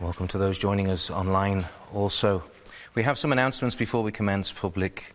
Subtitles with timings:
[0.00, 2.42] Welcome to those joining us online also.
[2.94, 5.14] We have some announcements before we commence public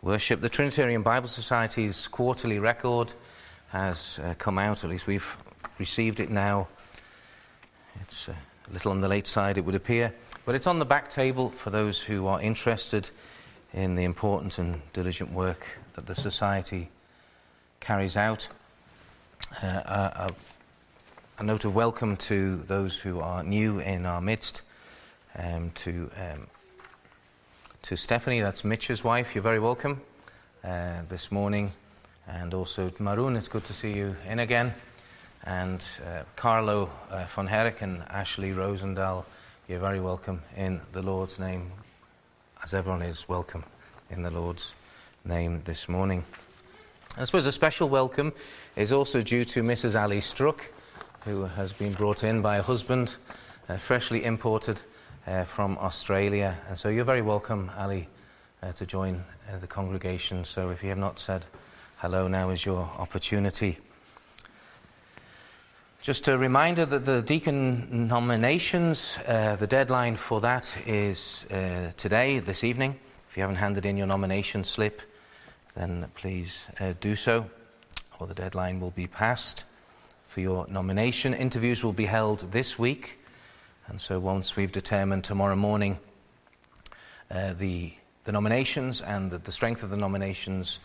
[0.00, 0.40] worship.
[0.40, 3.12] The Trinitarian Bible Society's quarterly record
[3.68, 5.36] has uh, come out, at least we've
[5.78, 6.68] received it now.
[8.00, 8.32] It's uh,
[8.70, 10.14] a little on the late side, it would appear,
[10.46, 13.10] but it's on the back table for those who are interested
[13.74, 16.88] in the important and diligent work that the Society
[17.78, 18.48] carries out.
[19.62, 20.28] Uh,
[21.42, 24.62] note of welcome to those who are new in our midst,
[25.36, 26.46] um, to, um,
[27.82, 30.00] to Stephanie, that's Mitch's wife, you're very welcome
[30.62, 31.72] uh, this morning,
[32.28, 34.74] and also Maroon, it's good to see you in again,
[35.42, 39.24] and uh, Carlo uh, von Herrick and Ashley Rosendahl,
[39.68, 41.72] you're very welcome in the Lord's name,
[42.62, 43.64] as everyone is welcome
[44.08, 44.74] in the Lord's
[45.24, 46.24] name this morning.
[47.18, 48.32] I suppose a special welcome
[48.76, 50.00] is also due to Mrs.
[50.00, 50.66] Ali Struck,
[51.24, 53.16] who has been brought in by a husband,
[53.68, 54.80] uh, freshly imported
[55.26, 56.58] uh, from Australia.
[56.68, 58.08] And so you're very welcome, Ali,
[58.62, 60.44] uh, to join uh, the congregation.
[60.44, 61.46] So if you have not said
[61.96, 63.78] hello, now is your opportunity.
[66.02, 72.38] Just a reminder that the deacon nominations, uh, the deadline for that is uh, today,
[72.38, 72.98] this evening.
[73.30, 75.00] If you haven't handed in your nomination slip,
[75.74, 76.66] then please
[77.00, 77.48] do so,
[78.20, 79.64] or the deadline will be passed
[80.34, 81.32] for your nomination.
[81.32, 83.20] Interviews will be held this week,
[83.86, 86.00] and so once we've determined tomorrow morning
[87.30, 87.92] uh, the,
[88.24, 90.80] the nominations and the, the, strength of the nominations,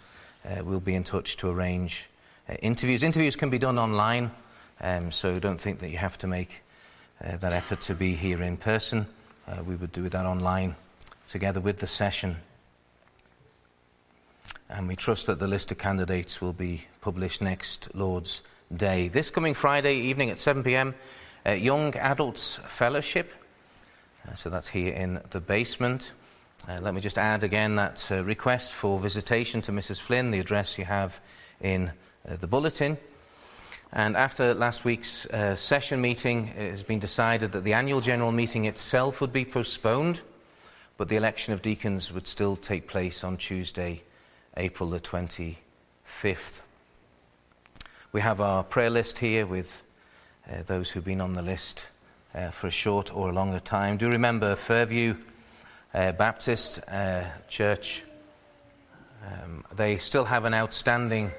[0.45, 2.09] uh, we'll be in touch to arrange
[2.47, 3.01] uh, interviews.
[3.01, 4.29] Interviews can be done online,
[4.81, 6.61] um, so don't think that you have to make
[7.25, 9.07] uh, that effort to be here in person.
[9.47, 10.75] Uh, we would do that online
[11.27, 12.37] together with the session
[14.69, 18.43] and we trust that the list of candidates will be published next Lord's
[18.75, 19.07] Day.
[19.07, 20.93] This coming Friday evening at 7 pm,
[21.43, 23.31] uh, Young Adults Fellowship.
[24.27, 26.11] Uh, so that's here in the basement.
[26.67, 29.99] Uh, let me just add again that uh, request for visitation to Mrs.
[29.99, 31.19] Flynn, the address you have
[31.59, 31.93] in
[32.29, 32.99] uh, the bulletin.
[33.91, 35.25] And after last week's
[35.55, 40.21] session meeting, it has been decided that the annual general meeting itself would be postponed,
[40.95, 44.03] but the election of deacons would still take place on Tuesday,
[44.55, 46.61] April the 25th.
[48.11, 49.83] We have our prayer list here with
[50.51, 51.81] uh, those who've been on the list
[52.33, 53.97] uh, for a short or a longer time.
[53.97, 55.15] Do remember Fairview
[55.93, 58.03] uh, Baptist uh, Church.
[59.23, 61.29] Um, they still have an outstanding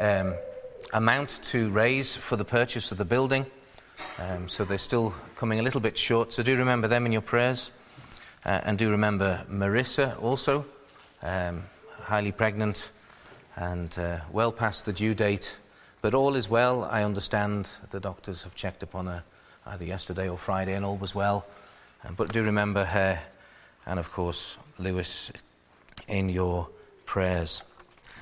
[0.00, 0.34] um,
[0.92, 3.46] amount to raise for the purchase of the building.
[4.18, 6.34] Um, so they're still coming a little bit short.
[6.34, 7.70] So do remember them in your prayers.
[8.44, 10.66] Uh, and do remember Marissa also.
[11.22, 11.64] Um,
[12.02, 12.90] highly pregnant
[13.56, 15.56] and uh, well past the due date.
[16.00, 16.84] But all is well.
[16.84, 19.24] I understand the doctors have checked upon her
[19.66, 21.44] either yesterday or Friday, and all was well.
[22.04, 23.20] Um, but do remember her
[23.84, 25.30] and, of course, Lewis
[26.06, 26.68] in your
[27.04, 27.62] prayers.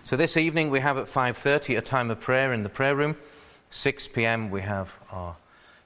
[0.05, 3.17] So this evening we have at 5:30 a time of prayer in the prayer room.
[3.71, 4.51] 6 p.m.
[4.51, 5.37] we have our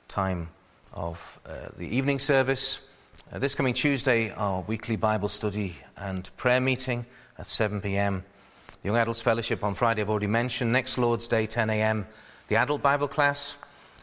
[0.09, 0.51] time
[0.93, 2.81] of uh, the evening service.
[3.33, 7.07] Uh, this coming Tuesday, our weekly Bible study and prayer meeting
[7.39, 8.25] at 7 p.m.
[8.83, 10.73] Young Adults Fellowship on Friday, I've already mentioned.
[10.73, 12.07] Next Lord's Day, 10 a.m.
[12.49, 13.57] The Adult Bible Class,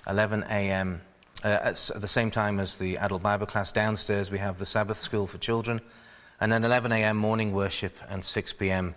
[0.07, 1.01] 11 a.m.
[1.43, 4.67] Uh, at, at the same time as the Adult Bible Class downstairs, we have the
[4.67, 5.81] Sabbath School for Children.
[6.39, 7.17] And then 11 a.m.
[7.17, 8.93] morning worship and 6 p.m.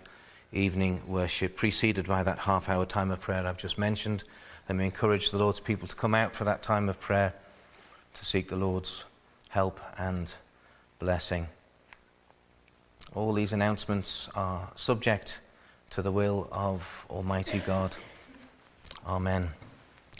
[0.53, 4.23] evening worship, preceded by that half hour time of prayer I've just mentioned.
[4.69, 7.33] Let me encourage the Lord's people to come out for that time of prayer
[8.19, 9.05] to seek the Lord's
[9.49, 10.31] help and
[10.99, 11.47] blessing.
[13.15, 15.39] All these announcements are subject
[15.91, 17.95] to the will of Almighty God.
[19.05, 19.51] Amen.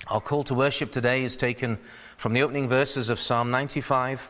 [0.08, 1.80] Our call to worship today is taken
[2.18, 4.30] from the opening verses of Psalm 95,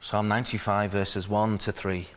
[0.00, 2.08] Psalm 95, verses 1 to 3.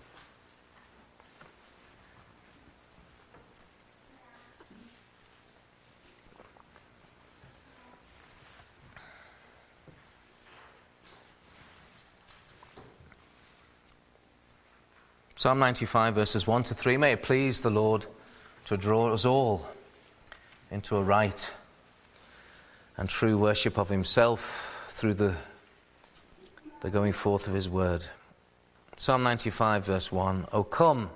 [15.39, 16.97] Psalm 95, verses 1 to 3.
[16.97, 18.05] May it please the Lord
[18.65, 19.65] to draw us all
[20.69, 21.51] into a right
[22.97, 25.35] and true worship of Himself through the,
[26.81, 28.03] the going forth of His word.
[28.97, 30.47] Psalm 95, verse 1.
[30.51, 31.09] O come,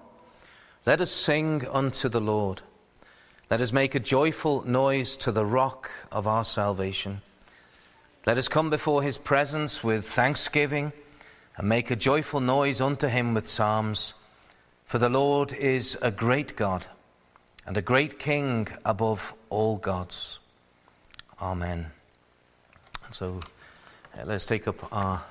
[0.85, 2.61] let us sing unto the Lord.
[3.51, 7.21] Let us make a joyful noise to the rock of our salvation.
[8.25, 10.93] Let us come before His presence with thanksgiving
[11.57, 14.13] and make a joyful noise unto him with psalms.
[14.93, 16.85] For the Lord is a great God
[17.65, 20.37] and a great King above all gods.
[21.41, 21.87] Amen.
[23.09, 23.39] so
[24.15, 25.23] uh, let's take up our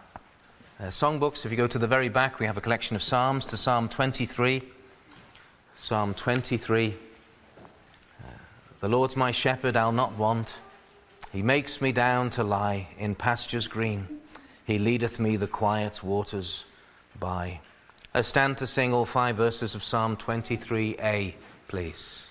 [0.81, 3.47] Uh, songbooks, if you go to the very back, we have a collection of Psalms
[3.47, 4.65] to Psalm 23.
[5.77, 6.97] Psalm 23.
[8.19, 8.27] Uh,
[8.81, 10.59] the Lord's my shepherd, I'll not want.
[11.31, 14.09] He makes me down to lie in pastures green.
[14.67, 16.65] He leadeth me the quiet waters
[17.21, 17.61] by.
[18.15, 21.33] Let's stand to sing all five verses of Psalm 23a,
[21.67, 22.27] please.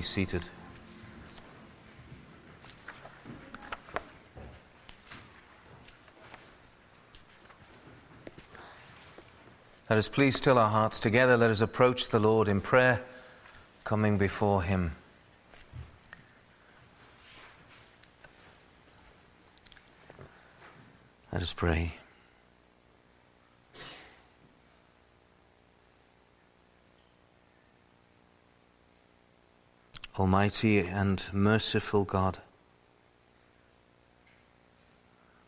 [0.00, 0.42] Be seated.
[9.90, 11.36] Let us please still our hearts together.
[11.36, 13.02] Let us approach the Lord in prayer,
[13.84, 14.96] coming before Him.
[21.30, 21.92] Let us pray.
[30.20, 32.36] Almighty and merciful God,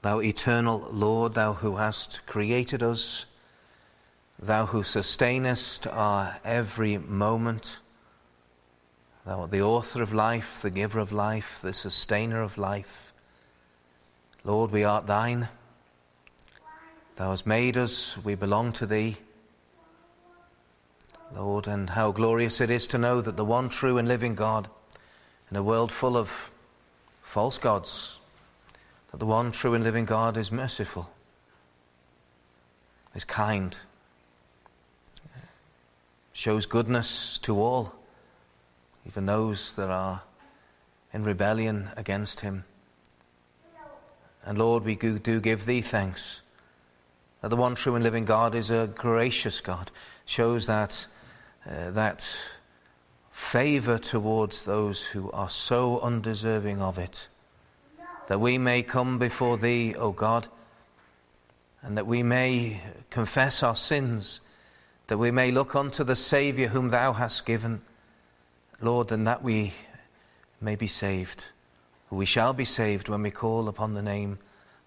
[0.00, 3.26] Thou eternal Lord, Thou who hast created us,
[4.38, 7.80] Thou who sustainest our every moment,
[9.26, 13.12] Thou art the author of life, the giver of life, the sustainer of life.
[14.42, 15.48] Lord, we art Thine.
[17.16, 19.18] Thou hast made us, we belong to Thee.
[21.34, 24.68] Lord, and how glorious it is to know that the one true and living God,
[25.50, 26.50] in a world full of
[27.22, 28.18] false gods,
[29.10, 31.10] that the one true and living God is merciful,
[33.14, 33.76] is kind,
[36.32, 37.94] shows goodness to all,
[39.06, 40.22] even those that are
[41.12, 42.64] in rebellion against him.
[44.44, 46.40] And Lord, we do give thee thanks
[47.42, 49.90] that the one true and living God is a gracious God,
[50.24, 51.06] shows that
[51.68, 52.28] uh, that
[53.30, 57.28] favor towards those who are so undeserving of it.
[58.28, 60.46] that we may come before Thee, O God,
[61.82, 64.40] and that we may confess our sins,
[65.08, 67.82] that we may look unto the Saviour whom Thou hast given,
[68.80, 69.74] Lord, and that we
[70.60, 71.44] may be saved.
[72.10, 74.38] We shall be saved when we call upon the name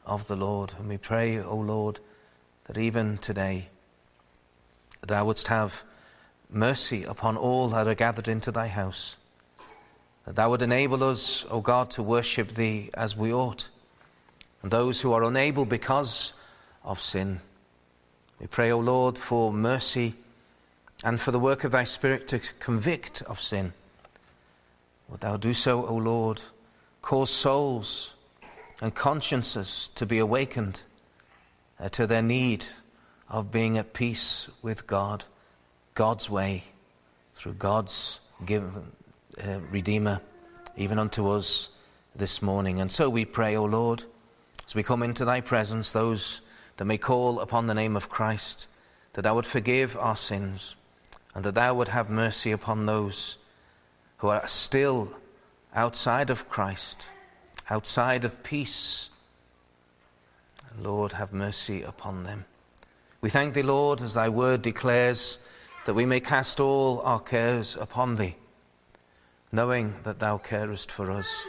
[0.05, 0.73] of the Lord.
[0.79, 1.99] And we pray, O Lord,
[2.65, 3.69] that even today,
[5.05, 5.83] Thou wouldst have
[6.49, 9.15] mercy upon all that are gathered into Thy house
[10.25, 13.69] that thou would enable us, O God, to worship thee as we ought.
[14.61, 16.33] And those who are unable because
[16.83, 17.41] of sin,
[18.39, 20.15] we pray, O Lord, for mercy
[21.03, 23.73] and for the work of thy Spirit to convict of sin.
[25.07, 26.41] Would thou do so, O Lord,
[27.03, 28.15] cause souls
[28.81, 30.81] and consciences to be awakened
[31.79, 32.65] uh, to their need
[33.29, 35.25] of being at peace with God,
[35.95, 36.65] God's way,
[37.35, 38.91] through God's given,
[39.41, 40.19] uh, Redeemer,
[40.75, 41.69] even unto us
[42.13, 42.81] this morning.
[42.81, 44.03] And so we pray, O Lord,
[44.67, 46.41] as we come into thy presence, those
[46.75, 48.67] that may call upon the name of Christ,
[49.13, 50.75] that thou would forgive our sins,
[51.33, 53.37] and that thou would have mercy upon those
[54.17, 55.13] who are still
[55.73, 57.05] outside of Christ,
[57.69, 59.09] outside of peace.
[60.77, 62.43] Lord, have mercy upon them.
[63.21, 65.37] We thank thee, Lord, as thy word declares
[65.85, 68.35] that we may cast all our cares upon thee
[69.55, 71.47] knowing that thou carest for us.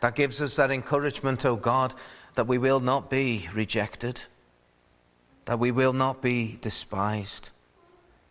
[0.00, 1.94] That gives us that encouragement, O God,
[2.34, 4.22] that we will not be rejected,
[5.44, 7.50] that we will not be despised,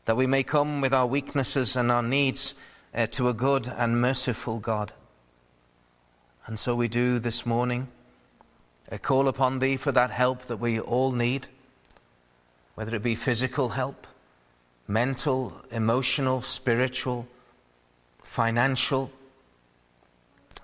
[0.06, 2.54] that we may come with our weaknesses and our needs
[2.94, 4.92] uh, to a good and merciful God.
[6.46, 7.88] And so we do this morning
[8.92, 11.48] uh, call upon Thee for that help that we all need,
[12.76, 14.08] whether it be physical help,
[14.88, 17.28] mental, emotional, spiritual
[18.24, 19.12] financial.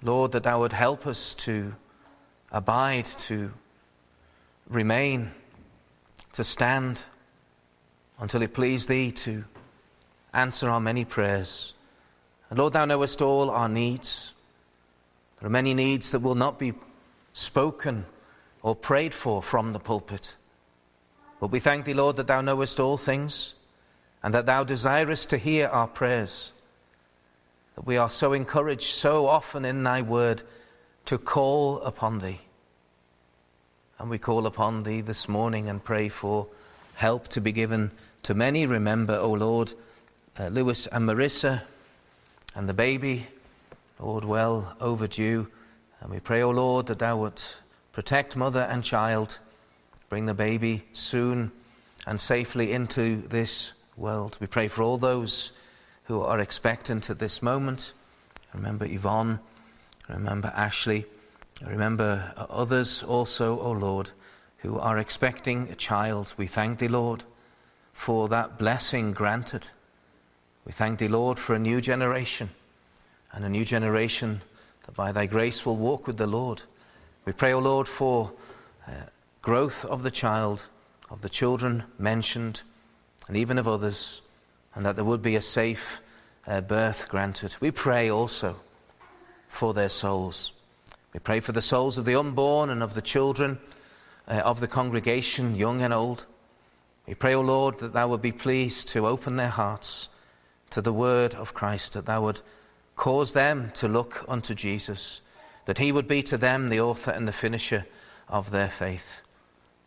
[0.02, 1.76] Lord, that thou would help us to
[2.52, 3.54] abide, to
[4.70, 5.32] remain,
[6.34, 7.02] to stand
[8.20, 9.44] until it please thee to
[10.34, 11.74] answer our many prayers.
[12.50, 14.34] And Lord, thou knowest all our needs.
[15.40, 16.74] There are many needs that will not be
[17.34, 18.06] spoken
[18.62, 20.36] or prayed for from the pulpit.
[21.40, 23.56] But we thank thee, Lord, that thou knowest all things
[24.24, 26.54] and that thou desirest to hear our prayers
[27.76, 30.44] that we are so encouraged so often in thy word
[31.06, 32.40] to call upon thee.
[34.00, 36.48] And we call upon thee this morning and pray for
[36.96, 37.92] help to be given
[38.24, 38.66] to many.
[38.66, 39.74] Remember, O Lord,
[40.40, 41.64] uh, Lewis and Marissa
[42.56, 43.28] and the baby,
[44.00, 45.48] Lord, well overdue.
[46.00, 47.42] And we pray, O Lord, that thou would
[47.92, 49.40] protect mother and child,
[50.10, 51.52] bring the baby soon
[52.06, 53.72] and safely into this
[54.04, 54.38] world.
[54.42, 55.54] We pray for all those
[56.04, 57.94] who are expectant at this moment.
[58.54, 59.40] remember Yvonne.
[60.10, 61.06] remember Ashley.
[61.66, 64.12] remember others also, O Lord,
[64.58, 66.34] who are expecting a child.
[66.36, 67.24] We thank Thee, Lord,
[67.94, 69.68] for that blessing granted.
[70.66, 72.50] We thank Thee, Lord, for a new generation
[73.32, 74.42] and a new generation
[74.86, 76.64] that by Thy grace will walk with the Lord.
[77.24, 78.34] We pray, O Lord, for
[78.86, 78.92] uh,
[79.42, 80.68] growth of the child,
[81.10, 82.64] of the children mentioned,
[83.28, 84.22] and even of others
[84.76, 86.02] and that there would be a safe
[86.48, 87.56] uh, birth granted.
[87.60, 88.58] We pray also
[89.48, 90.52] for their souls.
[91.14, 93.60] We pray for the souls of the unborn and of the children
[94.28, 96.26] uh, of the congregation, young and old.
[97.08, 100.10] We pray, O Lord, that Thou would be pleased to open their hearts
[100.70, 102.42] to the word of Christ, that Thou would
[102.96, 105.22] cause them to look unto Jesus,
[105.66, 107.86] that He would be to them the author and the finisher
[108.30, 109.22] of their faith.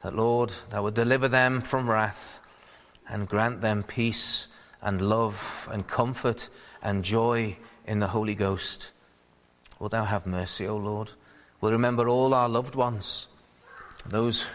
[0.03, 2.40] That, Lord, Thou would deliver them from wrath
[3.09, 4.49] and grant them peace
[4.83, 6.49] and love and comfort
[6.83, 8.90] and joy in the Holy Ghost.
[9.79, 11.12] Will thou have mercy, O Lord?
[11.61, 13.29] We'll remember all our loved ones,
[14.07, 14.47] those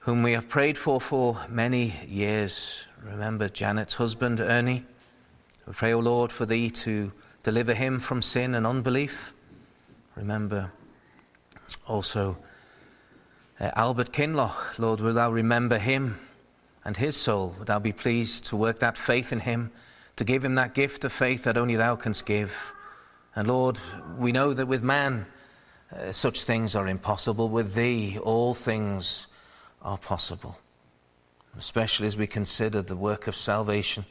[0.00, 2.82] whom we have prayed for for many years.
[3.02, 4.84] Remember Janet's husband, Ernie.
[5.66, 7.12] We pray, O Lord, for thee to
[7.42, 9.32] deliver him from sin and unbelief.
[10.16, 10.72] Remember
[11.86, 12.38] also
[13.60, 14.78] uh, Albert Kinloch.
[14.78, 16.18] Lord, will thou remember him?
[16.88, 19.70] And his soul, would thou be pleased to work that faith in him,
[20.16, 22.50] to give him that gift of faith that only thou canst give.
[23.36, 23.78] And Lord,
[24.16, 25.26] we know that with man
[25.94, 27.50] uh, such things are impossible.
[27.50, 29.26] With thee, all things
[29.82, 30.58] are possible.
[31.58, 34.06] Especially as we consider the work of salvation,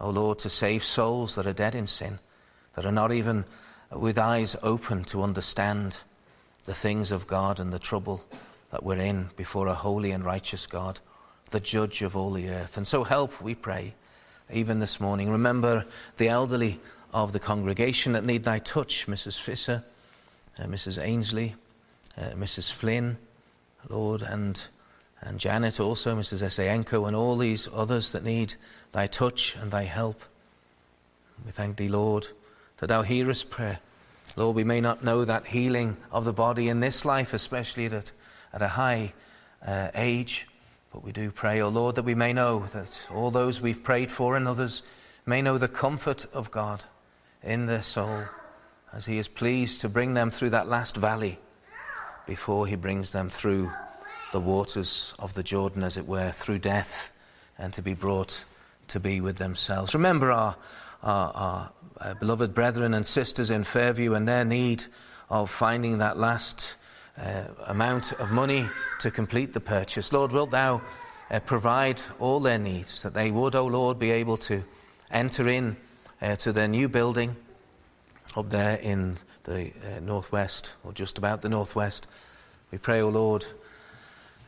[0.00, 2.20] O oh Lord, to save souls that are dead in sin,
[2.76, 3.44] that are not even
[3.90, 5.96] with eyes open to understand
[6.64, 8.24] the things of God and the trouble
[8.70, 11.00] that we're in before a holy and righteous God
[11.50, 12.76] the judge of all the earth.
[12.76, 13.94] And so help, we pray,
[14.52, 15.30] even this morning.
[15.30, 15.84] Remember
[16.16, 16.80] the elderly
[17.12, 19.40] of the congregation that need thy touch, Mrs.
[19.40, 19.82] Fisher.
[20.58, 21.02] uh, Mrs.
[21.02, 21.54] Ainsley,
[22.16, 22.72] uh, Mrs.
[22.72, 23.18] Flynn,
[23.88, 24.60] Lord, and,
[25.20, 26.42] and Janet also, Mrs.
[26.42, 28.54] Esayenko, and all these others that need
[28.92, 30.20] thy touch and thy help.
[31.44, 32.28] We thank thee, Lord,
[32.78, 33.78] that thou hearest prayer.
[34.36, 38.12] Lord, we may not know that healing of the body in this life, especially at,
[38.52, 39.12] at a high
[39.64, 40.47] uh, age,
[40.92, 43.82] but we do pray, O oh Lord, that we may know that all those we've
[43.82, 44.82] prayed for and others
[45.26, 46.84] may know the comfort of God
[47.42, 48.24] in their soul
[48.92, 51.38] as He is pleased to bring them through that last valley
[52.26, 53.70] before He brings them through
[54.32, 57.12] the waters of the Jordan, as it were, through death,
[57.58, 58.44] and to be brought
[58.88, 59.94] to be with themselves.
[59.94, 60.56] Remember our,
[61.02, 64.84] our, our, our beloved brethren and sisters in Fairview and their need
[65.30, 66.74] of finding that last
[67.20, 68.68] uh, amount of money
[69.00, 70.12] to complete the purchase.
[70.12, 70.80] Lord, wilt thou
[71.30, 74.62] uh, provide all their needs, that they would, O oh Lord, be able to
[75.10, 75.76] enter in
[76.22, 77.36] uh, to their new building
[78.36, 82.06] up there in the uh, northwest, or just about the northwest.
[82.70, 83.46] We pray, O oh Lord,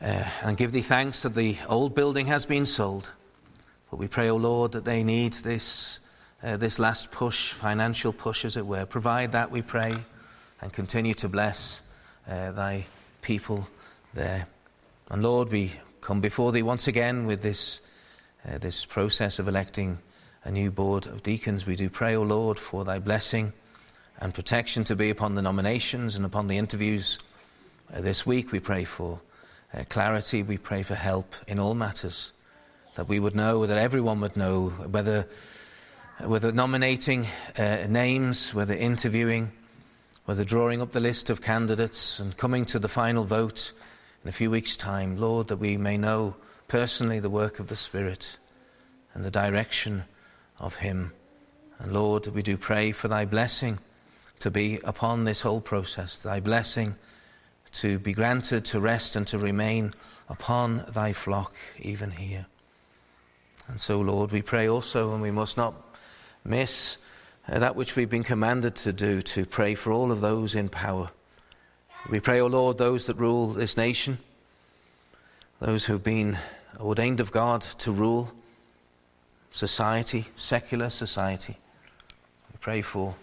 [0.01, 3.11] uh, and give thee thanks that the old building has been sold.
[3.89, 5.99] But we pray, O oh Lord, that they need this,
[6.43, 8.85] uh, this last push, financial push, as it were.
[8.85, 9.93] Provide that, we pray,
[10.61, 11.81] and continue to bless
[12.27, 12.85] uh, thy
[13.21, 13.67] people
[14.13, 14.47] there.
[15.09, 17.79] And Lord, we come before thee once again with this,
[18.47, 19.99] uh, this process of electing
[20.43, 21.65] a new board of deacons.
[21.65, 23.53] We do pray, O Lord, for thy blessing
[24.19, 27.19] and protection to be upon the nominations and upon the interviews
[27.93, 28.51] uh, this week.
[28.51, 29.19] We pray for
[29.73, 30.43] uh, clarity.
[30.43, 32.31] We pray for help in all matters.
[32.95, 35.27] That we would know, that everyone would know, whether,
[36.19, 39.51] whether nominating uh, names, whether interviewing,
[40.25, 43.71] whether drawing up the list of candidates and coming to the final vote
[44.23, 46.35] in a few weeks' time, Lord, that we may know
[46.67, 48.37] personally the work of the Spirit
[49.13, 50.05] and the direction
[50.59, 51.11] of Him.
[51.79, 53.79] And Lord, we do pray for thy blessing
[54.39, 56.95] to be upon this whole process, thy blessing
[57.73, 59.93] to be granted to rest and to remain
[60.29, 62.45] upon thy flock, even here.
[63.67, 65.73] And so, Lord, we pray also, and we must not
[66.43, 66.97] miss
[67.47, 70.69] uh, that which we've been commanded to do, to pray for all of those in
[70.69, 71.09] power.
[72.09, 74.19] We pray, O oh Lord, those that rule this nation,
[75.59, 76.37] those who've been
[76.79, 78.31] ordained of God to rule
[79.51, 81.57] society, secular society.
[82.51, 83.15] We pray for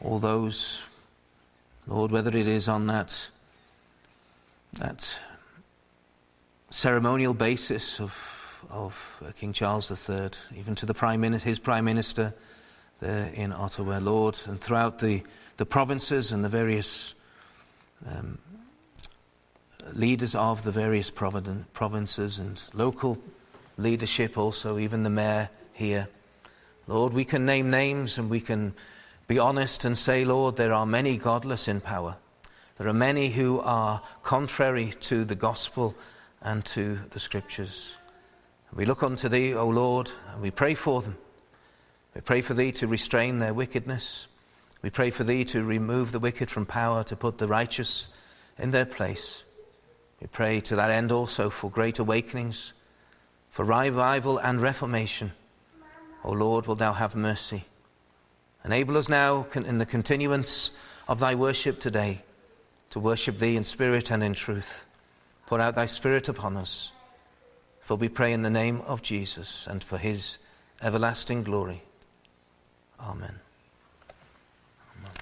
[0.00, 0.82] all those,
[1.86, 3.28] Lord, whether it is on that,
[4.72, 5.16] that
[6.70, 8.16] ceremonial basis of,
[8.70, 12.34] of King Charles III, even to the prime minister, his prime minister
[13.02, 15.22] there in Ottawa, Lord, and throughout the,
[15.56, 17.14] the provinces and the various
[18.06, 18.38] um,
[19.92, 23.18] leaders of the various provinces and local
[23.76, 26.08] leadership also, even the mayor here.
[26.86, 28.72] Lord, we can name names and we can
[29.26, 32.16] be honest and say, Lord, there are many godless in power.
[32.78, 35.96] There are many who are contrary to the gospel
[36.40, 37.96] and to the scriptures.
[38.72, 41.16] We look unto thee, O Lord, and we pray for them.
[42.14, 44.26] We pray for thee to restrain their wickedness.
[44.82, 48.08] We pray for thee to remove the wicked from power, to put the righteous
[48.58, 49.44] in their place.
[50.20, 52.72] We pray to that end also for great awakenings
[53.52, 55.32] for revival and reformation.
[56.24, 57.64] O Lord, wilt thou have mercy?
[58.64, 60.70] Enable us now in the continuance
[61.06, 62.24] of thy worship today
[62.90, 64.86] to worship thee in spirit and in truth.
[65.46, 66.92] Pour out thy spirit upon us.
[67.80, 70.38] For we pray in the name of Jesus and for his
[70.80, 71.82] everlasting glory.
[73.04, 73.34] Amen.
[74.98, 75.12] Amen.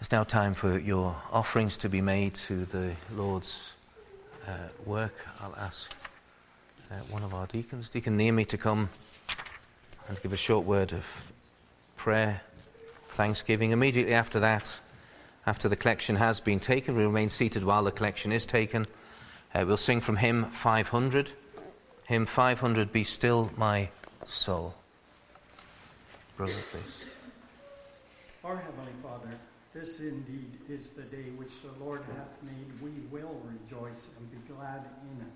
[0.00, 3.72] It's now time for your offerings to be made to the Lord's
[4.46, 4.52] uh,
[4.84, 5.92] work, I'll ask
[6.90, 8.90] uh, one of our deacons, Deacon Naomi, to come
[10.08, 11.32] and give a short word of
[11.96, 12.42] prayer,
[13.08, 13.72] thanksgiving.
[13.72, 14.74] Immediately after that,
[15.48, 18.86] after the collection has been taken, we remain seated while the collection is taken.
[19.52, 21.32] Uh, we'll sing from hymn 500.
[22.06, 23.88] Hymn 500, Be Still My
[24.26, 24.76] Soul.
[26.36, 27.00] Brother, please.
[28.44, 29.28] Our Heavenly Father,
[29.74, 32.80] this indeed is the day which the Lord hath made.
[32.80, 35.32] We will rejoice and be glad in it.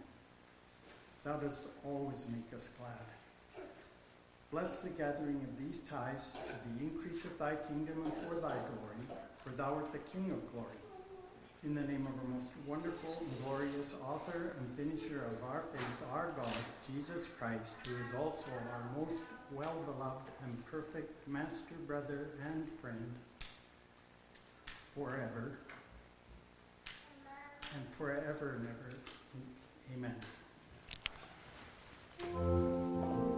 [1.25, 3.65] Thou dost always make us glad.
[4.53, 8.55] Bless the gathering of these tithes to the increase of thy kingdom and for thy
[8.55, 10.80] glory, for thou art the King of glory.
[11.63, 15.83] In the name of our most wonderful and glorious author and finisher of our faith,
[16.11, 16.51] our God,
[16.87, 19.21] Jesus Christ, who is also our most
[19.53, 23.13] well beloved and perfect master, brother, and friend
[24.95, 25.59] forever
[27.75, 30.15] and forever and ever.
[33.13, 33.30] Amen.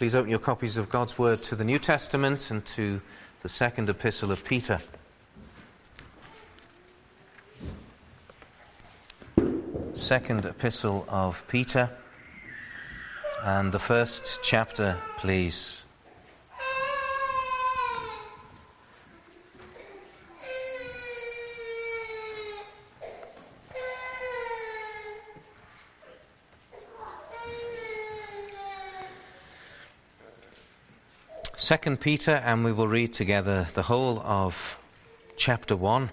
[0.00, 3.02] Please open your copies of God's Word to the New Testament and to
[3.42, 4.80] the second epistle of Peter.
[9.92, 11.90] Second epistle of Peter,
[13.44, 15.79] and the first chapter, please.
[31.70, 34.76] Second Peter, and we will read together the whole of
[35.36, 36.10] chapter 1.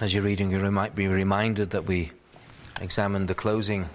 [0.00, 2.10] As you're reading, you might be reminded that we
[2.80, 3.88] examined the closing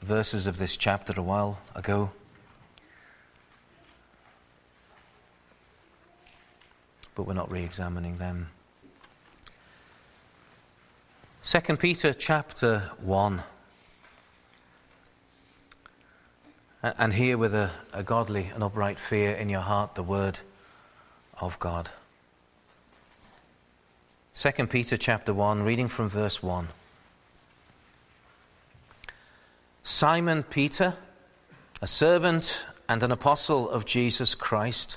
[0.00, 2.10] verses of this chapter a while ago.
[7.14, 8.48] But we're not re examining them.
[11.42, 13.42] Second Peter chapter 1.
[16.82, 20.40] And hear with a, a godly and upright fear in your heart the word
[21.40, 21.90] of God.
[24.34, 26.68] 2 Peter chapter 1, reading from verse 1.
[29.82, 30.94] Simon Peter,
[31.82, 34.96] a servant and an apostle of Jesus Christ,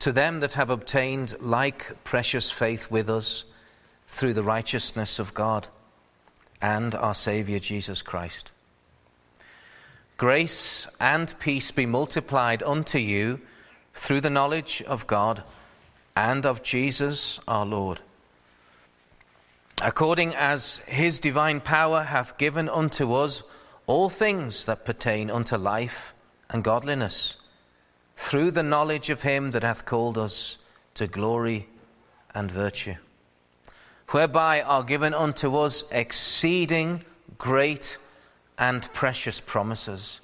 [0.00, 3.44] to them that have obtained like precious faith with us
[4.08, 5.68] through the righteousness of God
[6.60, 8.50] and our Saviour Jesus Christ
[10.20, 13.40] Grace and peace be multiplied unto you
[13.94, 15.42] through the knowledge of God
[16.14, 18.02] and of Jesus our Lord,
[19.80, 23.42] according as his divine power hath given unto us
[23.86, 26.12] all things that pertain unto life
[26.50, 27.38] and godliness,
[28.14, 30.58] through the knowledge of him that hath called us
[30.92, 31.66] to glory
[32.34, 32.96] and virtue,
[34.08, 37.06] whereby are given unto us exceeding
[37.38, 37.96] great
[38.60, 40.20] and precious promises,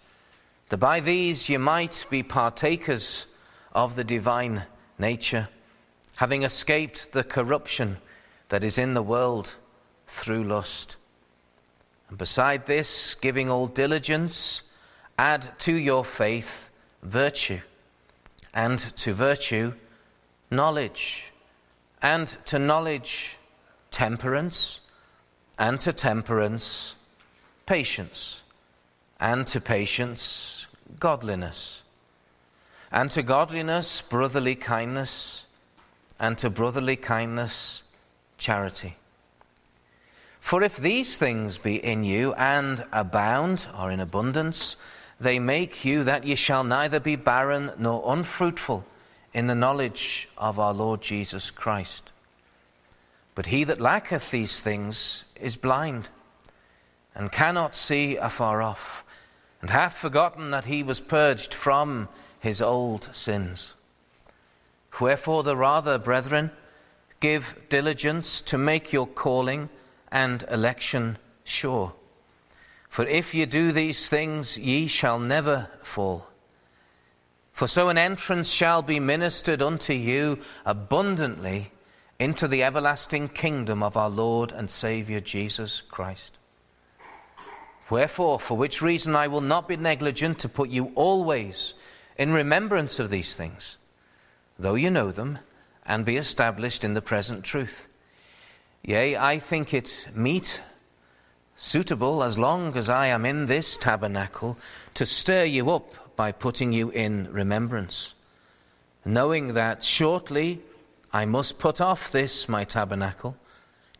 [0.68, 3.26] that by these you might be partakers
[3.72, 4.64] of the divine
[4.98, 5.48] nature,
[6.16, 7.96] having escaped the corruption
[8.50, 9.56] that is in the world
[10.06, 10.96] through lust.
[12.10, 14.62] And beside this, giving all diligence,
[15.18, 16.70] add to your faith
[17.02, 17.60] virtue,
[18.52, 19.72] and to virtue,
[20.50, 21.32] knowledge,
[22.02, 23.38] and to knowledge,
[23.90, 24.80] temperance,
[25.58, 26.96] and to temperance,
[27.66, 28.42] patience,
[29.18, 30.66] and to patience,
[31.00, 31.82] godliness,
[32.92, 35.46] and to godliness, brotherly kindness,
[36.18, 37.82] and to brotherly kindness,
[38.38, 38.96] charity.
[40.40, 44.76] For if these things be in you and abound, or in abundance,
[45.18, 48.84] they make you that ye shall neither be barren nor unfruitful
[49.34, 52.12] in the knowledge of our Lord Jesus Christ.
[53.34, 56.08] But he that lacketh these things is blind
[57.16, 59.02] and cannot see afar off,
[59.60, 63.72] and hath forgotten that he was purged from his old sins.
[65.00, 66.50] Wherefore, the rather, brethren,
[67.20, 69.70] give diligence to make your calling
[70.12, 71.94] and election sure.
[72.88, 76.28] For if ye do these things, ye shall never fall.
[77.52, 81.72] For so an entrance shall be ministered unto you abundantly
[82.18, 86.35] into the everlasting kingdom of our Lord and Saviour Jesus Christ.
[87.88, 91.74] Wherefore, for which reason I will not be negligent to put you always
[92.18, 93.76] in remembrance of these things,
[94.58, 95.38] though you know them,
[95.84, 97.86] and be established in the present truth.
[98.82, 100.62] Yea, I think it meet,
[101.56, 104.58] suitable, as long as I am in this tabernacle,
[104.94, 108.14] to stir you up by putting you in remembrance,
[109.04, 110.60] knowing that shortly
[111.12, 113.36] I must put off this my tabernacle,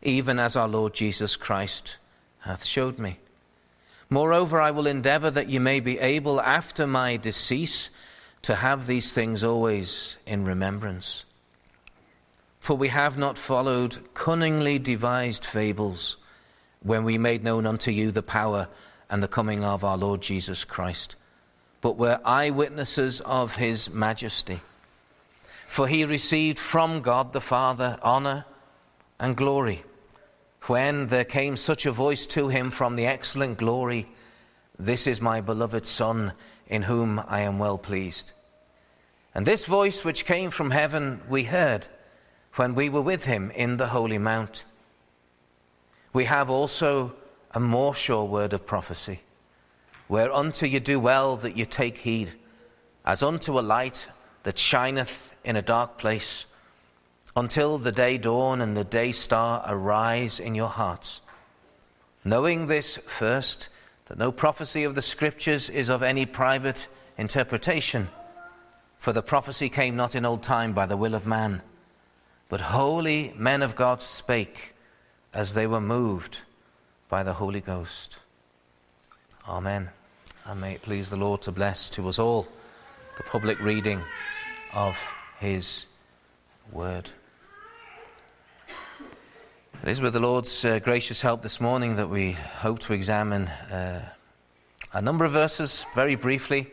[0.01, 1.97] even as our Lord Jesus Christ
[2.39, 3.19] hath showed me.
[4.09, 7.89] Moreover, I will endeavor that ye may be able after my decease
[8.43, 11.25] to have these things always in remembrance.
[12.59, 16.17] For we have not followed cunningly devised fables
[16.81, 18.69] when we made known unto you the power
[19.09, 21.15] and the coming of our Lord Jesus Christ,
[21.81, 24.61] but were eyewitnesses of his majesty.
[25.67, 28.45] For he received from God the Father honor
[29.19, 29.83] and glory
[30.67, 34.07] when there came such a voice to him from the excellent glory
[34.77, 36.33] This is my beloved Son,
[36.67, 38.31] in whom I am well pleased.
[39.33, 41.87] And this voice which came from heaven we heard
[42.55, 44.65] when we were with him in the holy mount.
[46.13, 47.15] We have also
[47.51, 49.21] a more sure word of prophecy,
[50.07, 52.33] whereunto you do well that you take heed,
[53.05, 54.07] as unto a light
[54.43, 56.45] that shineth in a dark place
[57.37, 61.21] until the day dawn and the day star arise in your hearts.
[62.25, 63.69] Knowing this first,
[64.07, 68.07] that no prophecy of the Scriptures is of any private interpretation.
[68.97, 71.61] For the prophecy came not in old time by the will of man,
[72.49, 74.73] but holy men of God spake
[75.31, 76.39] as they were moved
[77.07, 78.17] by the Holy Ghost.
[79.47, 79.89] Amen.
[80.43, 82.47] And may it please the Lord to bless to us all
[83.15, 84.01] the public reading
[84.73, 84.97] of
[85.39, 85.85] his
[86.71, 87.11] word.
[89.83, 93.47] It is with the Lord's uh, gracious help this morning that we hope to examine
[93.47, 94.09] uh,
[94.91, 96.67] a number of verses very briefly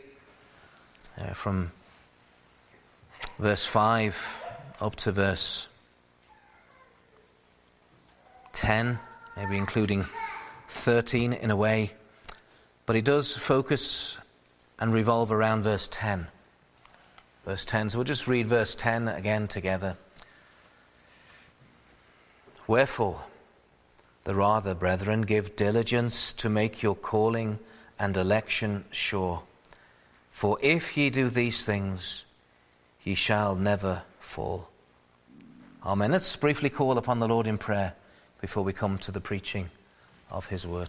[1.19, 1.71] uh, from
[3.39, 4.43] verse 5
[4.81, 5.69] up to verse
[8.55, 8.99] 10,
[9.37, 10.07] maybe including
[10.69, 11.93] 13 in a way.
[12.87, 14.17] But he does focus
[14.79, 16.29] and revolve around verse 10.
[17.45, 17.91] Verse 10.
[17.91, 19.99] So we'll just read verse 10 again together.
[22.67, 23.25] Wherefore,
[24.25, 27.59] the rather, brethren, give diligence to make your calling
[27.99, 29.43] and election sure.
[30.31, 32.25] For if ye do these things,
[33.03, 34.69] ye shall never fall.
[35.85, 36.13] Amen.
[36.13, 37.95] Let's briefly call upon the Lord in prayer
[38.41, 39.69] before we come to the preaching
[40.31, 40.89] of his word.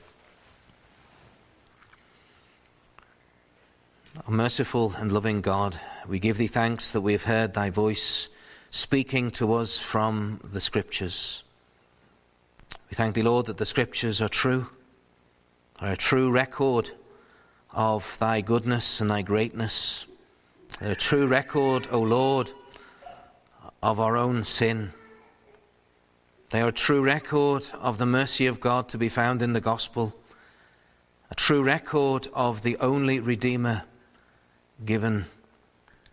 [4.25, 8.29] Our merciful and loving God, we give thee thanks that we have heard thy voice
[8.71, 11.43] speaking to us from the Scriptures.
[12.95, 14.69] Thank thee, Lord, that the Scriptures are true,
[15.81, 16.91] are a true record
[17.73, 20.05] of thy goodness and thy greatness.
[20.79, 22.53] They're a true record, O Lord,
[23.83, 24.93] of our own sin.
[26.51, 29.59] They are a true record of the mercy of God to be found in the
[29.59, 30.15] gospel,
[31.29, 33.81] a true record of the only Redeemer
[34.85, 35.25] given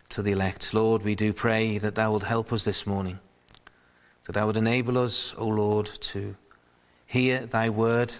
[0.09, 0.73] to the elect.
[0.73, 3.19] Lord, we do pray that thou wilt help us this morning,
[4.25, 6.35] that thou would enable us, O Lord, to
[7.13, 8.15] hear thy word,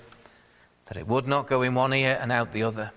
[0.85, 2.91] that it would not go in one ear and out the other.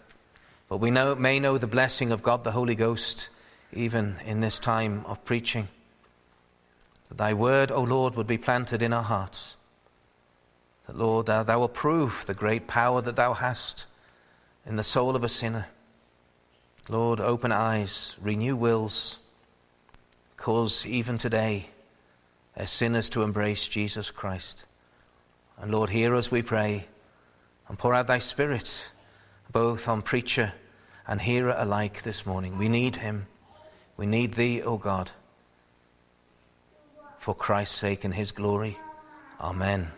[0.68, 3.30] But we know, may know the blessing of God the Holy Ghost
[3.72, 5.68] even in this time of preaching.
[7.08, 9.56] That thy word, O Lord, would be planted in our hearts.
[10.86, 13.86] That, Lord, thou, thou will prove the great power that thou hast
[14.66, 15.68] in the soul of a sinner.
[16.90, 19.16] Lord, open eyes, renew wills,
[20.36, 21.70] cause even today
[22.54, 24.65] as sinners to embrace Jesus Christ.
[25.58, 26.86] And Lord, hear us, we pray,
[27.68, 28.92] and pour out thy Spirit
[29.50, 30.52] both on preacher
[31.06, 32.58] and hearer alike this morning.
[32.58, 33.26] We need him.
[33.96, 35.12] We need thee, O God,
[37.18, 38.78] for Christ's sake and his glory.
[39.40, 39.92] Amen.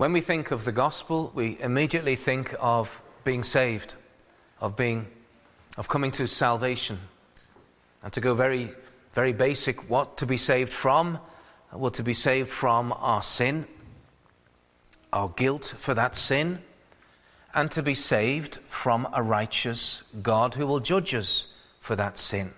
[0.00, 3.96] When we think of the gospel, we immediately think of being saved,
[4.58, 5.08] of being
[5.76, 7.00] of coming to salvation.
[8.02, 8.72] And to go very
[9.12, 11.18] very basic, what to be saved from?
[11.70, 13.66] Well, to be saved from our sin,
[15.12, 16.62] our guilt for that sin,
[17.54, 21.44] and to be saved from a righteous God who will judge us
[21.78, 22.54] for that sin.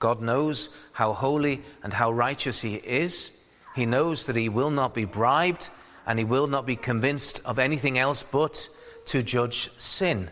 [0.00, 3.30] God knows how holy and how righteous He is.
[3.76, 5.70] He knows that He will not be bribed
[6.06, 8.68] and He will not be convinced of anything else but
[9.06, 10.30] to judge sin.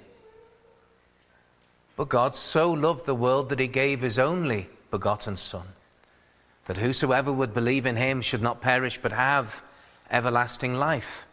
[1.96, 5.68] But God so loved the world that He gave His only begotten Son,
[6.66, 9.62] that whosoever would believe in Him should not perish but have
[10.10, 11.26] everlasting life.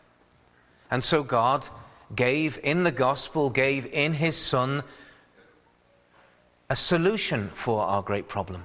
[0.92, 1.68] And so God
[2.16, 4.84] gave in the gospel, gave in His Son
[6.70, 8.64] a solution for our great problem.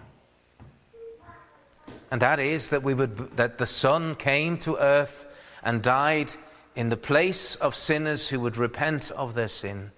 [2.10, 5.26] And that is that, we would, that the Son came to earth
[5.62, 6.32] and died
[6.74, 9.92] in the place of sinners who would repent of their sin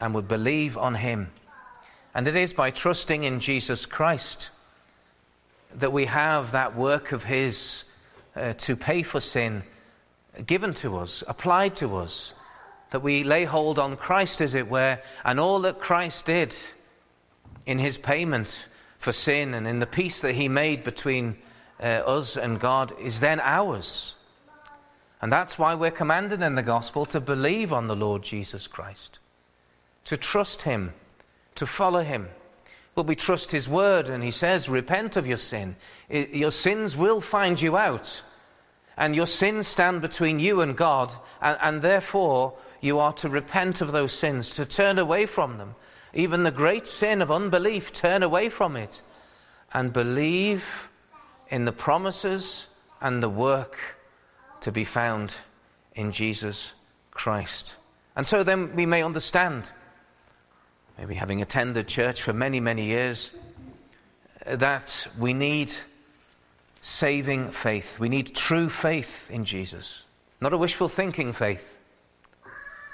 [0.00, 1.30] and would believe on him.
[2.14, 4.50] And it is by trusting in Jesus Christ
[5.74, 7.84] that we have that work of his
[8.36, 9.64] uh, to pay for sin
[10.46, 12.34] given to us, applied to us,
[12.90, 16.54] that we lay hold on Christ, as it were, and all that Christ did
[17.66, 18.68] in his payment
[18.98, 21.36] for sin and in the peace that he made between
[21.80, 24.14] uh, us and God is then ours.
[25.20, 29.18] And that's why we're commanded in the gospel to believe on the Lord Jesus Christ,
[30.04, 30.92] to trust him,
[31.54, 32.28] to follow him.
[32.94, 35.76] But we trust his word, and he says, Repent of your sin.
[36.08, 38.22] Your sins will find you out,
[38.96, 43.80] and your sins stand between you and God, and, and therefore you are to repent
[43.80, 45.74] of those sins, to turn away from them.
[46.12, 49.02] Even the great sin of unbelief, turn away from it
[49.72, 50.88] and believe
[51.48, 52.66] in the promises
[53.00, 53.98] and the work
[54.60, 55.34] to be found
[55.94, 56.72] in Jesus
[57.10, 57.74] Christ
[58.16, 59.64] And so then we may understand,
[60.98, 63.30] maybe having attended church for many, many years,
[64.46, 65.72] that we need
[66.80, 67.98] saving faith.
[67.98, 70.02] We need true faith in Jesus,
[70.40, 71.78] not a wishful thinking faith,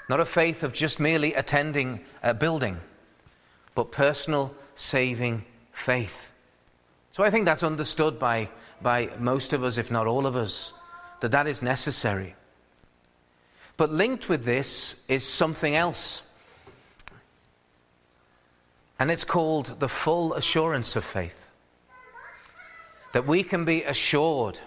[0.09, 2.79] not a faith of just merely attending a building,
[3.75, 6.30] but personal saving faith.
[7.13, 8.49] So I think that's understood by,
[8.81, 10.71] by most of us, if not all of us,
[11.19, 12.35] that that is necessary.
[13.77, 16.21] But linked with this is something else.
[18.99, 21.47] And it's called the full assurance of faith.
[23.13, 24.59] That we can be assured,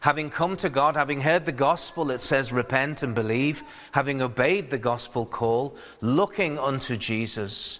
[0.00, 4.70] having come to God, having heard the gospel that says repent and believe, having obeyed
[4.70, 7.78] the gospel call, looking unto Jesus,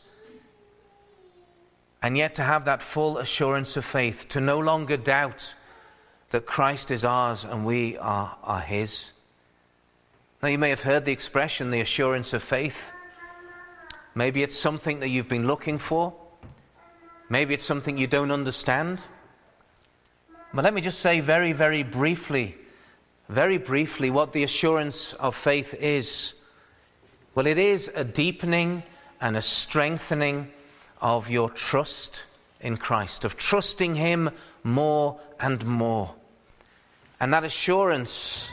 [2.02, 5.54] and yet to have that full assurance of faith, to no longer doubt
[6.30, 9.12] that Christ is ours and we are, are His.
[10.42, 12.90] Now, you may have heard the expression, the assurance of faith.
[14.14, 16.14] Maybe it's something that you've been looking for.
[17.28, 19.00] Maybe it's something you don't understand.
[20.52, 22.56] But let me just say very, very briefly,
[23.28, 26.34] very briefly, what the assurance of faith is.
[27.34, 28.82] Well, it is a deepening
[29.20, 30.50] and a strengthening
[31.00, 32.24] of your trust
[32.60, 34.30] in Christ, of trusting Him
[34.64, 36.14] more and more.
[37.20, 38.50] And that assurance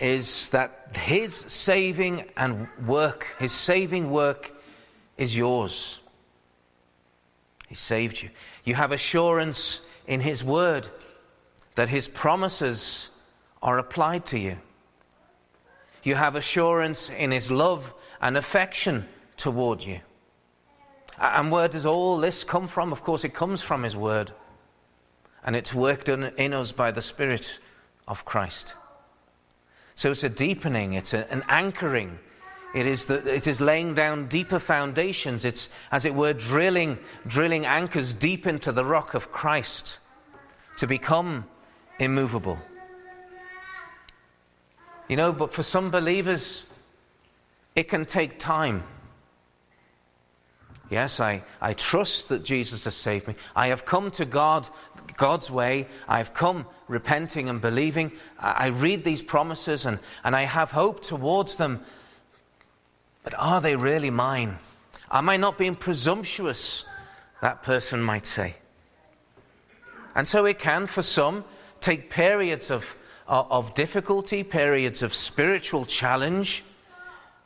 [0.00, 4.52] is that His saving and work, His saving work,
[5.16, 6.00] is yours.
[7.68, 8.30] He saved you.
[8.64, 10.88] You have assurance in His Word
[11.74, 13.10] that His promises
[13.62, 14.58] are applied to you.
[16.02, 20.00] You have assurance in His love and affection toward you.
[21.18, 22.92] And where does all this come from?
[22.92, 24.32] Of course, it comes from His Word.
[25.44, 27.58] And it's worked in us by the Spirit
[28.08, 28.74] of Christ.
[29.94, 32.18] So it's a deepening, it's a, an anchoring.
[32.74, 35.44] It is, the, it is laying down deeper foundations.
[35.44, 39.98] It's, as it were, drilling, drilling anchors deep into the rock of Christ
[40.78, 41.46] to become
[42.00, 42.58] immovable.
[45.08, 46.64] You know, but for some believers,
[47.76, 48.82] it can take time.
[50.90, 53.34] Yes, I, I trust that Jesus has saved me.
[53.56, 54.68] I have come to God,
[55.16, 55.88] God's way.
[56.06, 58.12] I have come repenting and believing.
[58.38, 61.80] I, I read these promises and, and I have hope towards them.
[63.22, 64.58] But are they really mine?
[65.10, 66.84] Am I not being presumptuous?
[67.40, 68.56] That person might say.
[70.14, 71.44] And so it can, for some,
[71.80, 76.62] take periods of, of difficulty, periods of spiritual challenge,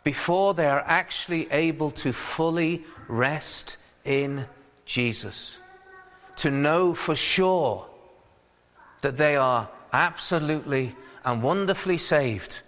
[0.04, 4.46] before they are actually able to fully rest in
[4.84, 5.56] Jesus.
[6.36, 7.86] To know for sure
[9.00, 10.94] that they are absolutely
[11.24, 12.60] and wonderfully saved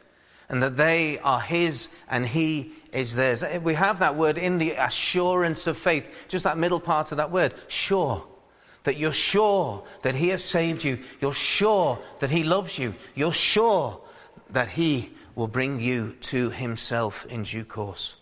[0.49, 3.43] and that they are His and He is theirs.
[3.43, 7.19] Eh, we have that word in the assurance of faith, just that middle part of
[7.19, 8.27] that word, sure.
[8.83, 10.99] That you're sure that He has saved you.
[11.21, 12.95] You're sure that He loves you.
[13.15, 14.01] You're sure
[14.51, 18.17] that He will bring you to Himself in due course.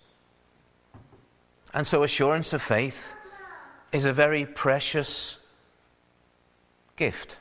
[1.75, 3.15] And so, assurance of faith
[3.93, 5.37] is a very precious
[6.97, 7.37] gift.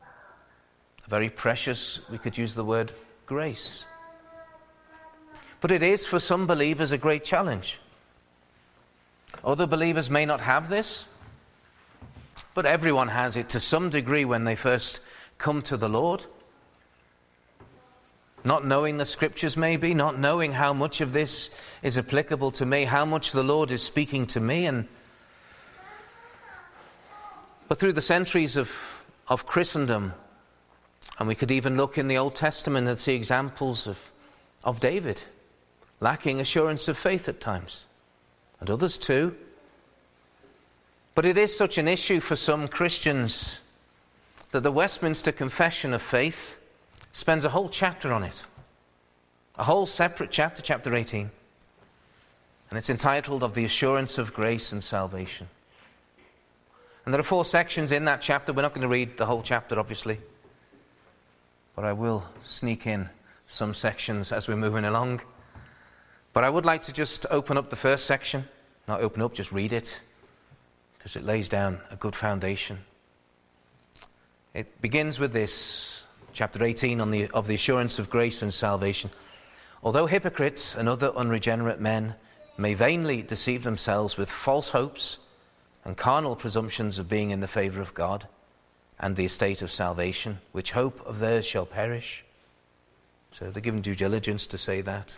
[0.00, 2.92] A very precious, we could use the word
[3.26, 3.84] grace.
[5.60, 7.78] But it is for some believers a great challenge.
[9.44, 11.04] Other believers may not have this,
[12.54, 15.00] but everyone has it to some degree when they first
[15.36, 16.24] come to the Lord.
[18.44, 21.50] Not knowing the scriptures, maybe, not knowing how much of this
[21.82, 24.66] is applicable to me, how much the Lord is speaking to me.
[24.66, 24.88] And,
[27.66, 30.14] but through the centuries of, of Christendom,
[31.18, 34.12] and we could even look in the Old Testament and see examples of,
[34.62, 35.22] of David
[36.00, 37.84] lacking assurance of faith at times,
[38.60, 39.34] and others too.
[41.14, 43.58] But it is such an issue for some Christians
[44.52, 46.58] that the Westminster Confession of Faith
[47.12, 48.42] spends a whole chapter on it.
[49.56, 51.30] A whole separate chapter, chapter 18.
[52.70, 55.48] And it's entitled Of the Assurance of Grace and Salvation.
[57.04, 58.52] And there are four sections in that chapter.
[58.52, 60.20] We're not going to read the whole chapter, obviously.
[61.74, 63.08] But I will sneak in
[63.46, 65.22] some sections as we're moving along.
[66.34, 68.46] But I would like to just open up the first section.
[68.86, 69.98] Not open up, just read it.
[70.98, 72.80] Because it lays down a good foundation.
[74.52, 75.97] It begins with this
[76.38, 79.10] chapter 18 on the, of the assurance of grace and salvation.
[79.82, 82.14] Although hypocrites and other unregenerate men
[82.56, 85.18] may vainly deceive themselves with false hopes
[85.84, 88.28] and carnal presumptions of being in the favor of God
[89.00, 92.24] and the estate of salvation, which hope of theirs shall perish.
[93.32, 95.16] So they're given due diligence to say that.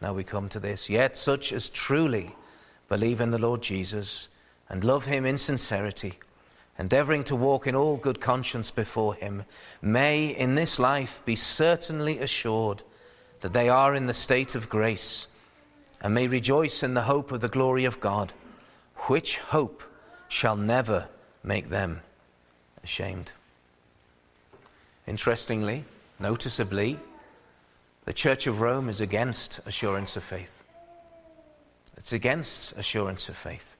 [0.00, 0.88] Now we come to this.
[0.88, 2.34] Yet such as truly
[2.88, 4.28] believe in the Lord Jesus
[4.70, 6.18] and love him in sincerity,
[6.78, 9.44] endeavoring to walk in all good conscience before him,
[9.80, 12.82] may in this life be certainly assured
[13.40, 15.26] that they are in the state of grace
[16.00, 18.32] and may rejoice in the hope of the glory of God,
[19.08, 19.82] which hope
[20.28, 21.08] shall never
[21.42, 22.00] make them
[22.82, 23.30] ashamed.
[25.06, 25.84] Interestingly,
[26.18, 26.98] noticeably,
[28.04, 30.62] the Church of Rome is against assurance of faith.
[31.96, 33.75] It's against assurance of faith.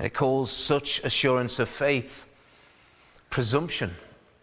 [0.00, 2.26] It calls such assurance of faith
[3.30, 3.94] presumption.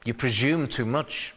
[0.06, 1.34] You presume too much.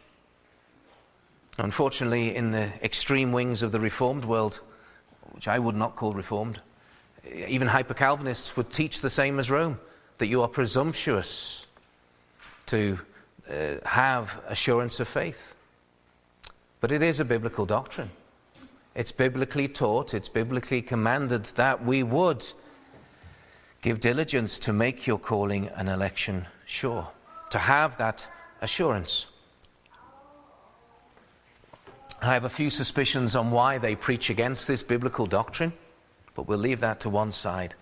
[1.57, 4.59] Unfortunately, in the extreme wings of the Reformed world,
[5.31, 6.59] which I would not call Reformed,
[7.33, 9.79] even hyper Calvinists would teach the same as Rome
[10.17, 11.65] that you are presumptuous
[12.67, 12.99] to
[13.49, 15.53] uh, have assurance of faith.
[16.81, 18.11] But it is a biblical doctrine.
[18.95, 22.45] It's biblically taught, it's biblically commanded that we would
[23.85, 27.07] give diligence to make your calling and election sure,
[27.51, 28.27] to have that
[28.59, 29.27] assurance.
[32.19, 35.71] I have a few suspicions on why they preach against this biblical doctrine,
[36.33, 37.75] but we'll leave that to one side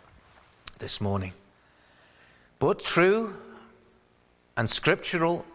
[0.80, 1.32] this morning.
[2.60, 3.36] But true
[4.58, 5.46] and scriptural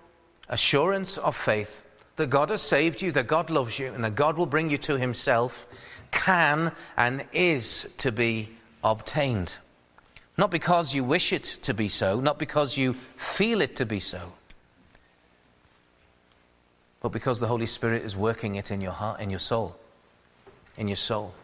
[0.49, 1.83] assurance of faith
[2.17, 4.79] that God has saved you, that God loves you, and that God will bring you
[4.79, 5.67] to Himself
[6.11, 8.49] can and is to be
[8.83, 9.53] obtained.
[10.39, 13.99] Not because you wish it to be so, not because you feel it to be
[13.99, 14.33] so,
[17.01, 19.77] but because the Holy Spirit is working it in your heart, in your soul.
[20.77, 21.35] In your soul.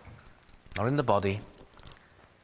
[0.76, 1.40] Not in the body,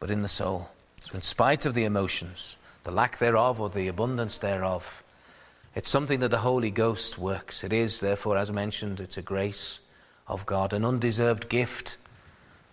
[0.01, 0.71] but in the soul.
[1.03, 5.05] So, in spite of the emotions, the lack thereof, or the abundance thereof,
[5.77, 7.63] it's something that the Holy Ghost works.
[7.63, 9.79] It is, therefore, as mentioned, it's a grace
[10.27, 11.97] of God, an undeserved gift,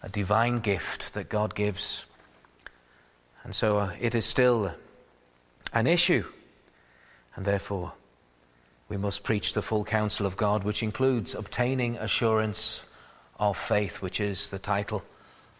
[0.01, 2.05] a divine gift that God gives.
[3.47, 4.73] And so uh, it is still
[5.71, 6.25] an issue,
[7.33, 7.93] and therefore
[8.89, 12.83] we must preach the full counsel of God, which includes obtaining assurance
[13.39, 15.01] of faith, which is the title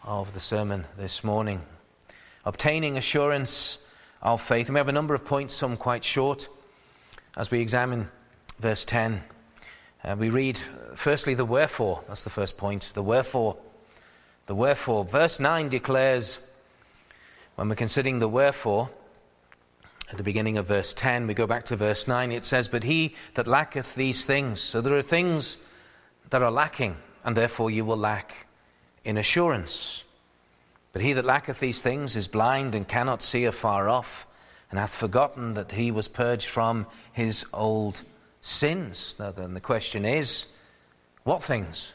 [0.04, 1.62] of the sermon this morning.
[2.44, 3.78] Obtaining assurance
[4.20, 4.66] of faith.
[4.66, 6.50] And we have a number of points, some quite short,
[7.38, 8.10] as we examine
[8.60, 9.24] verse 10.
[10.04, 10.58] Uh, we read,
[10.94, 12.04] firstly, the wherefore.
[12.06, 12.90] That's the first point.
[12.92, 13.56] The wherefore.
[14.44, 15.06] The wherefore.
[15.06, 16.38] Verse 9 declares,
[17.58, 18.88] when we're considering the wherefore,
[20.12, 22.84] at the beginning of verse 10, we go back to verse 9, it says, But
[22.84, 24.60] he that lacketh these things.
[24.60, 25.56] So there are things
[26.30, 28.46] that are lacking, and therefore you will lack
[29.02, 30.04] in assurance.
[30.92, 34.28] But he that lacketh these things is blind and cannot see afar off,
[34.70, 38.04] and hath forgotten that he was purged from his old
[38.40, 39.16] sins.
[39.18, 40.46] Now then, the question is,
[41.24, 41.90] what things?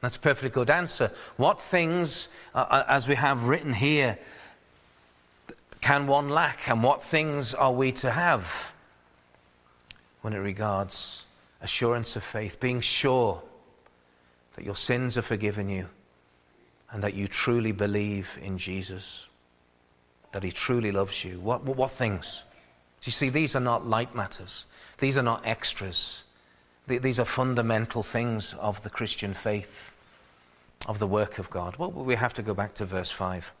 [0.00, 1.10] That's a perfectly good answer.
[1.36, 4.18] What things, uh, uh as we have written here,
[5.82, 8.72] can one lack, and what things are we to have
[10.22, 11.24] when it regards
[11.60, 13.42] assurance of faith, being sure
[14.54, 15.88] that your sins are forgiven you
[16.90, 19.26] and that you truly believe in Jesus,
[20.30, 21.40] that He truly loves you?
[21.40, 22.42] What, what, what things?
[23.00, 24.64] Do you see, these are not light matters,
[24.98, 26.22] these are not extras.
[26.86, 29.94] These are fundamental things of the Christian faith,
[30.86, 31.76] of the work of God.
[31.76, 33.52] Well, we have to go back to verse 5.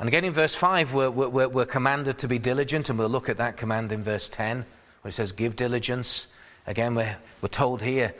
[0.00, 3.28] And again in verse 5, we're, we're, we're, commanded to be diligent, and we'll look
[3.28, 4.64] at that command in verse 10,
[5.02, 6.26] where it says, Give diligence.
[6.66, 8.14] Again, we're, we're told here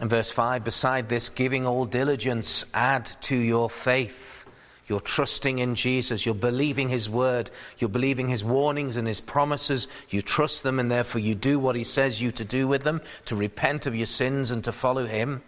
[0.00, 4.46] in verse 5, beside this, giving all diligence, add to your faith.
[4.86, 6.24] You're trusting in Jesus.
[6.24, 7.50] You're believing His word.
[7.76, 9.86] You're believing His warnings and His promises.
[10.08, 13.02] You trust them, and therefore you do what He says you to do with them
[13.26, 15.42] to repent of your sins and to follow Him.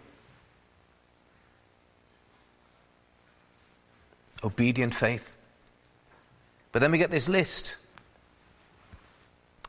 [4.43, 5.35] Obedient faith.
[6.71, 7.75] But then we get this list.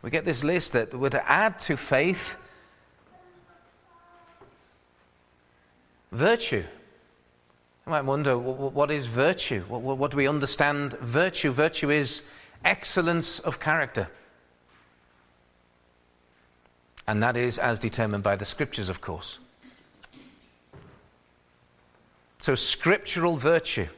[0.02, 2.36] We get this list that we're to add to faith
[6.10, 6.64] virtue.
[7.86, 9.62] You might wonder what is virtue?
[9.62, 11.50] What do we understand virtue?
[11.50, 12.22] Virtue is
[12.64, 14.08] excellence of character.
[17.08, 19.40] And that is as determined by the scriptures, of course.
[22.40, 23.88] So, scriptural virtue,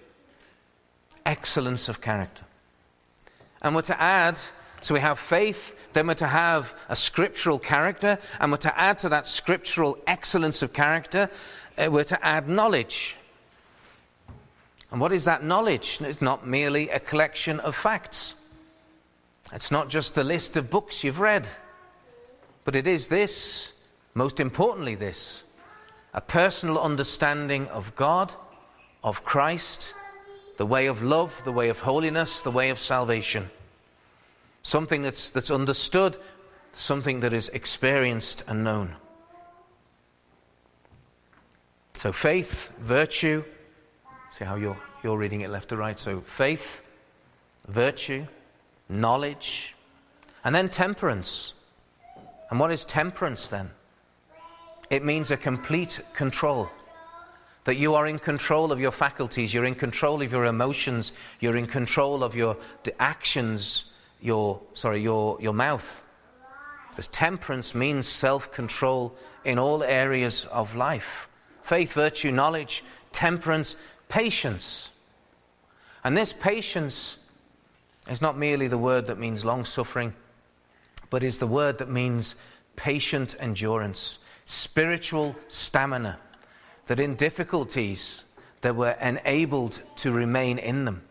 [1.27, 2.45] excellence of character.
[3.65, 4.39] And we're to add,
[4.83, 8.99] so we have faith, then we're to have a scriptural character, and we're to add
[8.99, 11.31] to that scriptural excellence of character,
[11.79, 13.17] uh, we're to add knowledge.
[14.93, 15.99] And what is that knowledge?
[16.03, 18.35] It's not merely a collection of facts.
[19.53, 21.49] It's not just the list of books you've read.
[22.65, 23.73] But it is this,
[24.13, 25.43] most importantly, this
[26.13, 28.31] a personal understanding of God,
[29.03, 29.95] of Christ,
[30.57, 33.51] the way of love, the way of holiness, the way of salvation.
[34.63, 36.17] Something that's, that's understood,
[36.73, 38.97] something that is experienced and known.
[41.97, 43.45] So, faith, virtue,
[44.37, 45.99] see how you're, you're reading it left to right.
[45.99, 46.81] So, faith,
[47.69, 48.27] virtue,
[48.89, 49.75] knowledge,
[50.45, 51.55] and then temperance.
[52.51, 53.71] And what is temperance then?
[54.91, 56.71] It means a complete control.
[57.65, 61.57] That you are in control of your faculties, you're in control of your emotions, you're
[61.57, 62.57] in control of your
[62.99, 63.85] actions,
[64.21, 66.03] your sorry, your, your mouth.
[66.97, 71.29] This temperance means self-control in all areas of life.
[71.63, 73.77] Faith, virtue, knowledge, temperance,
[74.09, 74.91] patience.
[76.05, 77.17] And this patience
[78.11, 80.15] is not merely the word that means long suffering,
[81.11, 82.35] but is the word that means
[82.77, 86.19] patient endurance, spiritual stamina,
[86.87, 88.25] that in difficulties
[88.61, 91.03] that we're enabled to remain in them.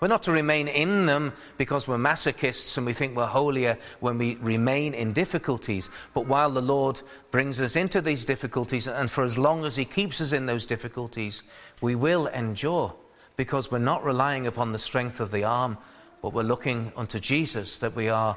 [0.00, 4.16] We're not to remain in them because we're masochists and we think we're holier when
[4.16, 5.90] we remain in difficulties.
[6.14, 7.00] But while the Lord
[7.32, 10.66] brings us into these difficulties, and for as long as He keeps us in those
[10.66, 11.42] difficulties,
[11.80, 12.94] we will endure
[13.36, 15.78] because we're not relying upon the strength of the arm,
[16.22, 18.36] but we're looking unto Jesus, that we are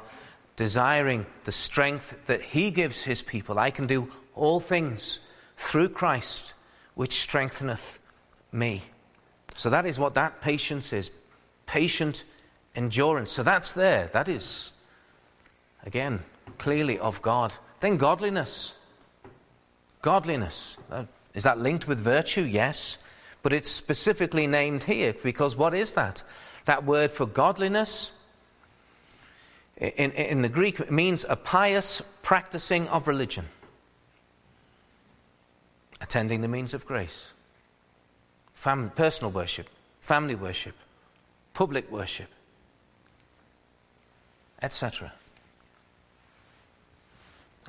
[0.56, 3.58] desiring the strength that He gives His people.
[3.58, 5.20] I can do all things
[5.56, 6.54] through Christ,
[6.94, 7.98] which strengtheneth
[8.50, 8.82] me.
[9.56, 11.10] So that is what that patience is
[11.66, 12.24] patient
[12.74, 13.32] endurance.
[13.32, 14.10] So that's there.
[14.12, 14.72] That is,
[15.84, 16.22] again,
[16.58, 17.52] clearly of God.
[17.80, 18.72] Then godliness.
[20.00, 20.76] Godliness.
[21.34, 22.42] Is that linked with virtue?
[22.42, 22.98] Yes.
[23.42, 26.22] But it's specifically named here because what is that?
[26.64, 28.12] That word for godliness
[29.82, 33.46] in, in the Greek means a pious practicing of religion,
[36.02, 37.30] attending the means of grace,
[38.54, 39.68] Fam- personal worship,
[40.00, 40.74] family worship,
[41.54, 42.28] public worship,
[44.60, 45.12] etc.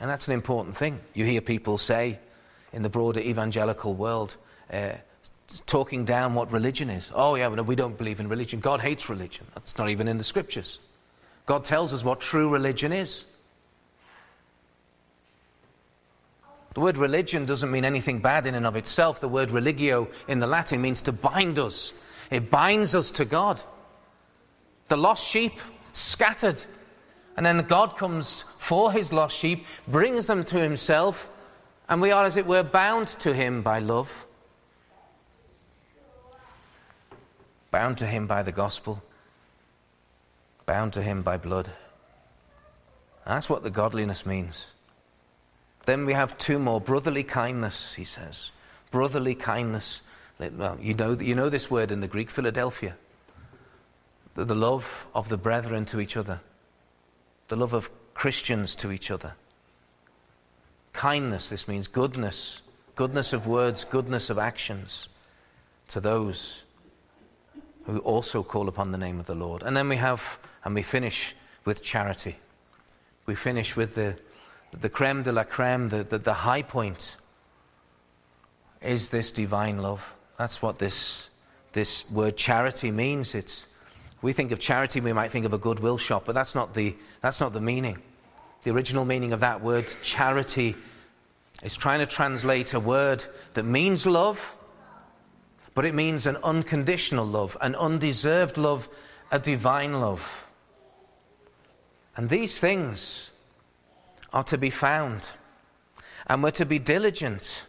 [0.02, 1.00] And that's an important thing.
[1.14, 2.20] You hear people say
[2.74, 4.36] in the broader evangelical world,
[4.72, 4.94] uh,
[5.68, 7.12] talking down what religion is.
[7.14, 8.60] Oh, yeah, we don't believe in religion.
[8.60, 9.46] God hates religion.
[9.54, 10.80] That's not even in the scriptures.
[11.46, 13.26] God tells us what true religion is.
[16.74, 19.20] The word religion doesn't mean anything bad in and of itself.
[19.20, 21.94] The word religio in the Latin means to bind us,
[22.32, 23.62] it binds us to God
[24.88, 25.60] the lost sheep
[25.92, 26.64] scattered.
[27.36, 31.30] And then God comes for his lost sheep, brings them to himself,
[31.90, 34.28] and we are, as it were, bound to him by love,
[37.72, 39.02] bound to him by the gospel,
[40.68, 41.72] bound to him by blood.
[43.26, 44.68] That's what the godliness means.
[45.86, 48.52] Then we have two more brotherly kindness, he says.
[48.92, 50.02] Brotherly kindness.
[50.40, 52.96] Well, you know, you know this word in the Greek, Philadelphia
[54.36, 56.42] the, the love of the brethren to each other,
[57.50, 59.36] the love of Christians to each other.
[60.92, 62.62] Kindness, this means goodness,
[62.96, 65.08] goodness of words, goodness of actions
[65.88, 66.64] to those
[67.86, 69.64] who also call upon the name of the Lord.
[69.64, 72.38] And then we have, and we finish with charity.
[73.26, 74.16] We finish with the,
[74.80, 77.18] the creme de la creme, the, the, the high point
[78.82, 80.14] is this divine love.
[80.38, 81.30] That's what this,
[81.74, 83.36] this word charity means.
[83.36, 83.66] It's
[84.22, 86.96] we think of charity, we might think of a goodwill shop, but that's not the,
[87.20, 88.02] that's not the meaning.
[88.64, 90.76] The original meaning of that word, charity,
[91.62, 94.56] is trying to translate a word that means love,
[95.74, 98.88] but it means an unconditional love, an undeserved love,
[99.30, 100.46] a divine love.
[102.16, 103.30] And these things
[104.34, 105.30] are to be found.
[106.28, 107.64] And we're to be diligent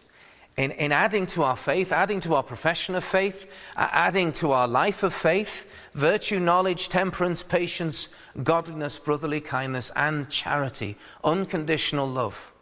[0.56, 3.46] in, in adding to our faith, adding to our profession of faith,
[3.76, 8.08] adding to our life of faith, virtue, knowledge, temperance, patience,
[8.42, 12.52] godliness, brotherly kindness, and charity, unconditional love.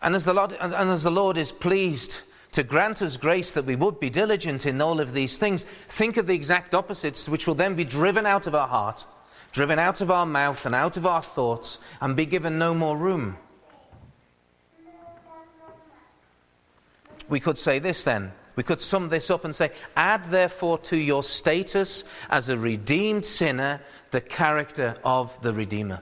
[0.00, 2.20] And as the Lord, and as the Lord is pleased
[2.52, 6.16] to grant us grace that we would be diligent in all of these things, think
[6.16, 9.04] of the exact opposites, which will then be driven out of our heart,
[9.54, 12.98] driven out of our mouth, and out of our thoughts, and be given no more
[12.98, 13.38] room.
[17.30, 20.96] We could say this then we could sum this up and say, add therefore to
[20.96, 23.80] your status as a redeemed sinner
[24.10, 26.00] the character of the Redeemer.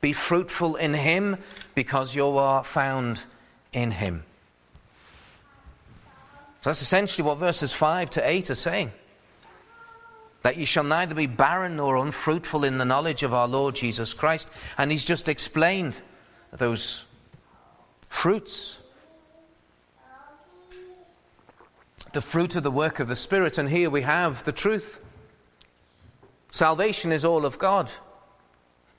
[0.00, 1.36] Be fruitful in Him
[1.74, 3.22] because you are found
[3.72, 4.24] in Him.
[6.62, 8.92] So that's essentially what verses 5 to 8 are saying.
[10.44, 14.12] That you shall neither be barren nor unfruitful in the knowledge of our Lord Jesus
[14.12, 14.46] Christ.
[14.76, 15.96] And He's just explained
[16.52, 17.06] those
[18.10, 18.76] fruits.
[22.12, 25.00] The fruit of the work of the Spirit, and here we have the truth.
[26.50, 27.90] Salvation is all of God.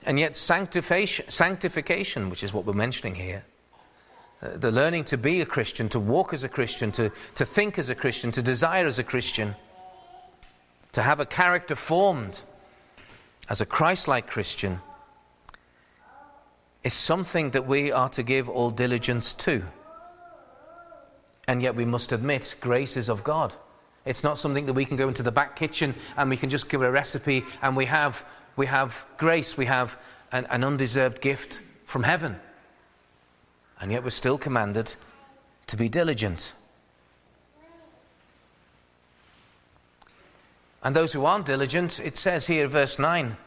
[0.04, 3.46] And yet, sanctification, sanctification, which is what we're mentioning here,
[4.42, 7.78] uh, the learning to be a Christian, to walk as a Christian, to, to think
[7.78, 9.56] as a Christian, to desire as a Christian,
[10.96, 12.40] to have a character formed
[13.50, 14.80] as a Christ like Christian,
[16.86, 19.64] is something that we are to give all diligence to.
[21.50, 23.54] And yet, we must admit, grace is of God.
[24.06, 26.70] It's not something that we can go into the back kitchen and we can just
[26.70, 28.24] give a recipe and we have,
[28.56, 29.98] we have grace, we have
[30.32, 32.40] an, an undeserved gift from heaven.
[33.82, 34.96] And yet we're still commanded
[35.68, 36.54] to be diligent.
[40.86, 43.38] And those who aren't diligent, it says here, verse 9.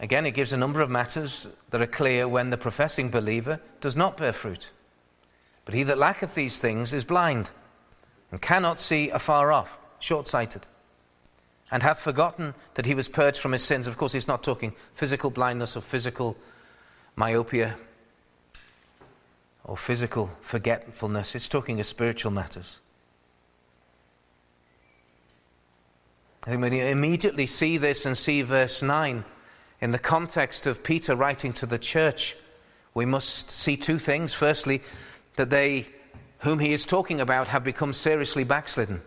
[0.00, 3.96] Again, it gives a number of matters that are clear when the professing believer does
[3.96, 4.68] not bear fruit.
[5.64, 7.48] But he that lacketh these things is blind
[8.30, 10.66] and cannot see afar off, short sighted,
[11.70, 13.86] and hath forgotten that he was purged from his sins.
[13.86, 16.36] Of course, he's not talking physical blindness or physical
[17.16, 17.76] myopia
[19.64, 22.76] or physical forgetfulness, it's talking of spiritual matters.
[26.44, 29.24] I think when you immediately see this and see verse 9
[29.80, 32.36] in the context of Peter writing to the church,
[32.94, 34.34] we must see two things.
[34.34, 34.82] Firstly,
[35.36, 35.86] that they
[36.40, 39.02] whom he is talking about have become seriously backslidden.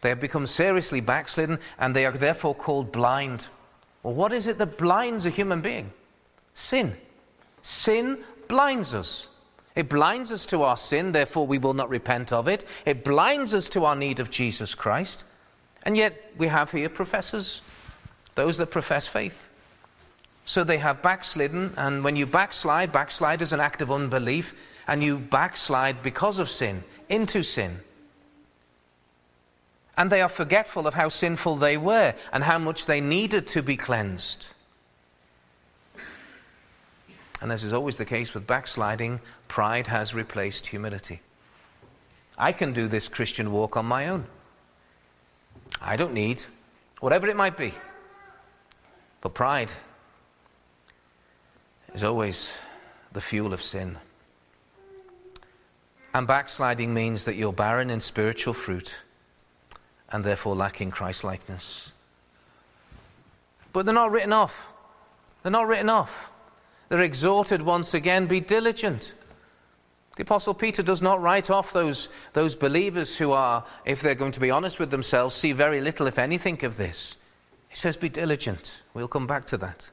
[0.00, 3.48] They have become seriously backslidden and they are therefore called blind.
[4.02, 5.92] Well, what is it that blinds a human being?
[6.54, 6.96] Sin.
[7.62, 8.18] Sin
[8.48, 9.28] blinds us.
[9.76, 12.64] It blinds us to our sin, therefore we will not repent of it.
[12.84, 15.24] It blinds us to our need of Jesus Christ.
[15.82, 17.60] And yet we have here professors,
[18.34, 19.44] those that profess faith.
[20.44, 24.54] So they have backslidden, and when you backslide, backslide is an act of unbelief
[24.86, 27.80] and you backslide because of sin into sin.
[29.96, 33.62] And they are forgetful of how sinful they were and how much they needed to
[33.62, 34.46] be cleansed.
[37.40, 41.20] And as is always the case with backsliding, pride has replaced humility.
[42.38, 44.26] I can do this Christian walk on my own.
[45.80, 46.42] I don't need
[47.00, 47.74] whatever it might be.
[49.20, 49.70] But pride
[51.94, 52.50] is always
[53.12, 53.98] the fuel of sin.
[56.14, 58.92] And backsliding means that you're barren in spiritual fruit
[60.10, 61.90] and therefore lacking Christ likeness.
[63.72, 64.68] But they're not written off.
[65.42, 66.30] They're not written off.
[66.88, 69.14] They're exhorted once again be diligent.
[70.22, 74.30] The Apostle Peter does not write off those, those believers who are, if they're going
[74.30, 77.16] to be honest with themselves, see very little, if anything, of this.
[77.68, 78.82] He says, Be diligent.
[78.94, 79.88] We'll come back to that.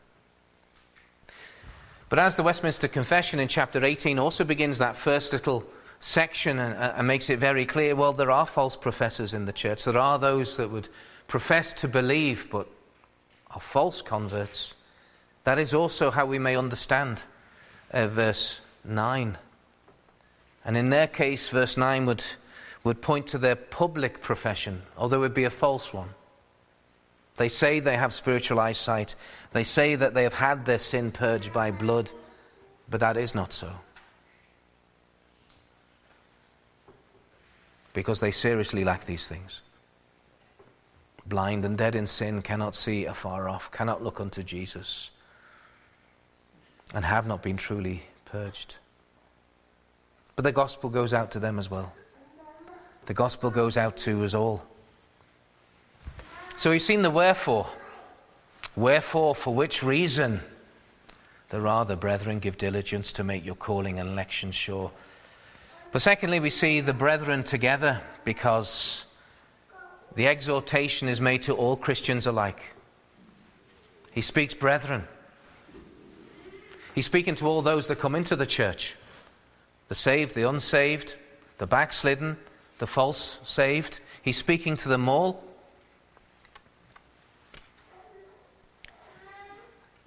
[2.10, 5.66] But as the Westminster Confession in chapter 18 also begins that first little
[6.00, 9.84] section and, and, makes it very clear well, there are false professors in the church.
[9.84, 10.90] There are those that would
[11.28, 12.68] profess to believe but
[13.50, 14.76] are false converts.
[15.44, 17.18] That is also how we may understand
[17.92, 19.36] uh, verse 9.
[20.70, 22.24] And in their case, verse 9 would,
[22.84, 26.10] would point to their public profession, although it would be a false one.
[27.38, 29.16] They say they have spiritual eyesight.
[29.50, 32.12] They say that they have had their sin purged by blood,
[32.88, 33.72] but that is not so.
[37.94, 39.62] because they seriously lack these things.
[41.26, 45.10] Blind and dead in sin cannot see afar off, cannot look unto Jesus,
[46.94, 48.76] and have not been truly purged.
[50.40, 51.92] But the gospel goes out to them as well.
[53.08, 54.64] The gospel goes out to us all.
[56.56, 57.68] So we've seen the wherefore.
[58.74, 60.40] Wherefore, for which reason?
[61.50, 64.92] The rather, brethren, give diligence to make your calling and election sure.
[65.92, 69.04] But secondly, we see the brethren together because
[70.16, 72.62] the exhortation is made to all Christians alike.
[74.14, 75.06] He speaks brethren.
[76.96, 78.96] He's speaking to all those that come into the church
[79.90, 81.16] the saved, the unsaved,
[81.58, 82.38] the backslidden,
[82.78, 84.00] the false saved.
[84.22, 85.44] He's speaking to them all.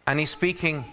[0.06, 0.84] And he's speaking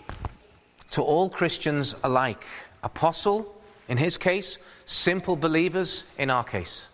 [0.91, 2.45] to all Christians alike
[2.83, 3.55] apostle,
[3.87, 6.85] in his case, simple believers in our case.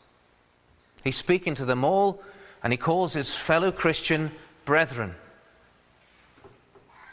[1.03, 2.21] He's speaking to them all,
[2.63, 4.31] and he calls his fellow Christian
[4.65, 5.15] brethren.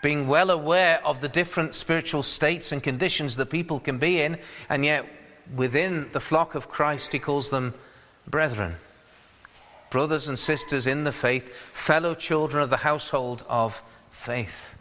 [0.03, 4.39] Being well aware of the different spiritual states and conditions that people can be in,
[4.69, 5.07] and yet
[5.55, 7.75] within the flock of Christ, he calls them
[8.29, 8.77] brethren.
[9.91, 13.81] Brothers and sisters in the faith, fellow children of the household of
[14.11, 14.75] faith.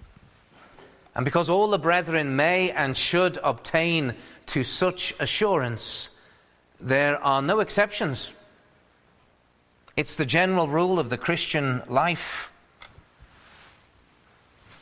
[1.14, 4.16] And because all the brethren may and should obtain
[4.48, 6.10] to such assurance,
[6.80, 8.32] there are no exceptions.
[9.98, 12.51] It's the general rule of the Christian life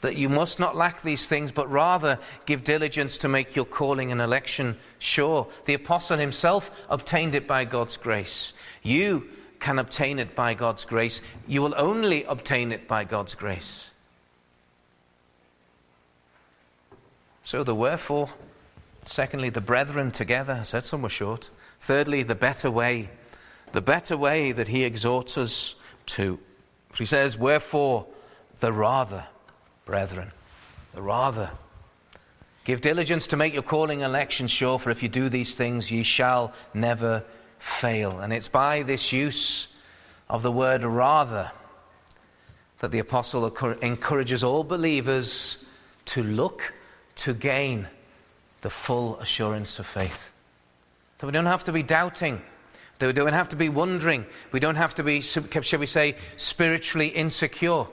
[0.02, 4.12] that you must not lack these things, but rather give diligence to make your calling
[4.12, 5.48] and election sure.
[5.66, 8.54] The apostle himself obtained it by God's grace.
[8.82, 9.28] You
[9.60, 11.22] can obtain it by God's grace.
[11.48, 13.92] You will only obtain it by God's grace.
[17.44, 18.30] So the wherefore.
[19.06, 20.60] Secondly, the brethren together.
[20.62, 21.50] I said some were short.
[21.82, 23.10] Thirdly, the better way.
[23.72, 25.76] The better way that he exhorts us
[26.08, 26.40] to.
[26.96, 28.06] He says, Wherefore,
[28.60, 29.26] the rather
[29.90, 30.32] brethren.
[30.94, 31.50] The rather.
[32.64, 36.04] Give diligence to make your calling election sure, for if you do these things, ye
[36.04, 37.24] shall never
[37.58, 38.20] fail.
[38.20, 39.68] And it's by this use
[40.30, 41.52] of the word rather
[42.80, 43.48] that the apostle
[43.82, 45.58] encourages all believers
[46.06, 46.72] to look
[47.16, 47.88] to gain
[48.62, 50.30] the full assurance of faith.
[51.18, 52.42] That we don't have to be doubting.
[53.00, 54.28] That we don't have to be wondering.
[54.52, 57.88] We don't have to be, shall we say, spiritually insecure.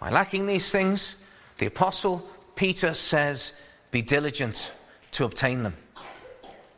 [0.00, 1.14] By lacking these things,
[1.58, 2.26] the Apostle
[2.56, 3.52] Peter says,
[3.90, 4.72] Be diligent
[5.12, 5.76] to obtain them.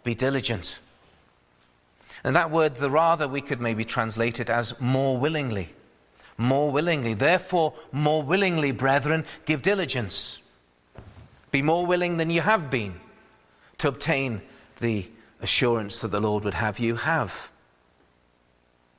[0.02, 0.78] Be diligent.
[2.24, 5.70] And that word, the rather, we could maybe translate it as more willingly.
[6.36, 7.14] More willingly.
[7.14, 10.40] Therefore, more willingly, brethren, give diligence.
[11.52, 13.00] Be more willing than you have been
[13.78, 14.42] to obtain
[14.80, 15.08] the
[15.40, 17.50] assurance that the Lord would have you have.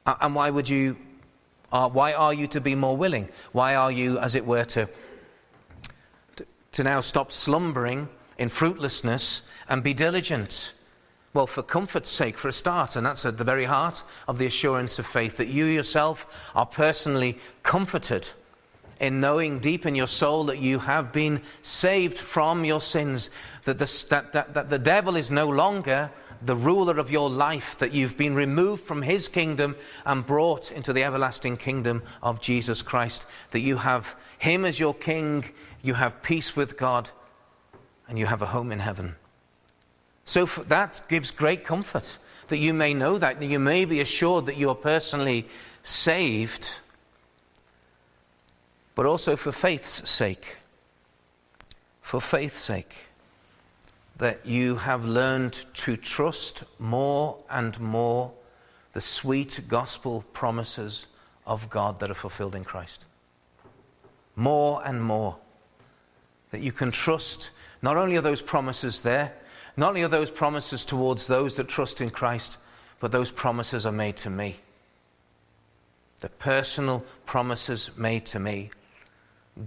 [0.05, 0.97] And why would you
[1.73, 3.29] why are you to be more willing?
[3.51, 4.87] Why are you, as it were, to,
[6.35, 10.73] to, to now stop slumbering in fruitlessness and be diligent?
[11.33, 14.45] Well, for comfort's sake, for a start, and that's at the very heart of the
[14.45, 18.29] assurance of faith, that you yourself are personally comforted
[18.99, 23.31] in knowing deep in your soul that you have been saved from your sins,
[23.63, 26.11] that the, that, that, that the devil is no longer
[26.45, 29.75] the ruler of your life, that you've been removed from his kingdom
[30.05, 34.93] and brought into the everlasting kingdom of Jesus Christ, that you have him as your
[34.93, 35.45] king,
[35.81, 37.09] you have peace with God,
[38.07, 39.15] and you have a home in heaven.
[40.25, 42.17] So that gives great comfort
[42.47, 45.47] that you may know that, that you may be assured that you are personally
[45.81, 46.79] saved,
[48.95, 50.57] but also for faith's sake.
[52.01, 53.07] For faith's sake
[54.23, 58.31] that you have learned to trust more and more
[58.93, 61.07] the sweet gospel promises
[61.45, 63.03] of God that are fulfilled in Christ.
[64.37, 65.35] More and more.
[66.51, 67.49] That you can trust
[67.81, 69.33] not only are those promises there,
[69.75, 72.55] not only are those promises towards those that trust in Christ,
[73.01, 74.61] but those promises are made to me.
[76.21, 78.71] The personal promises made to me.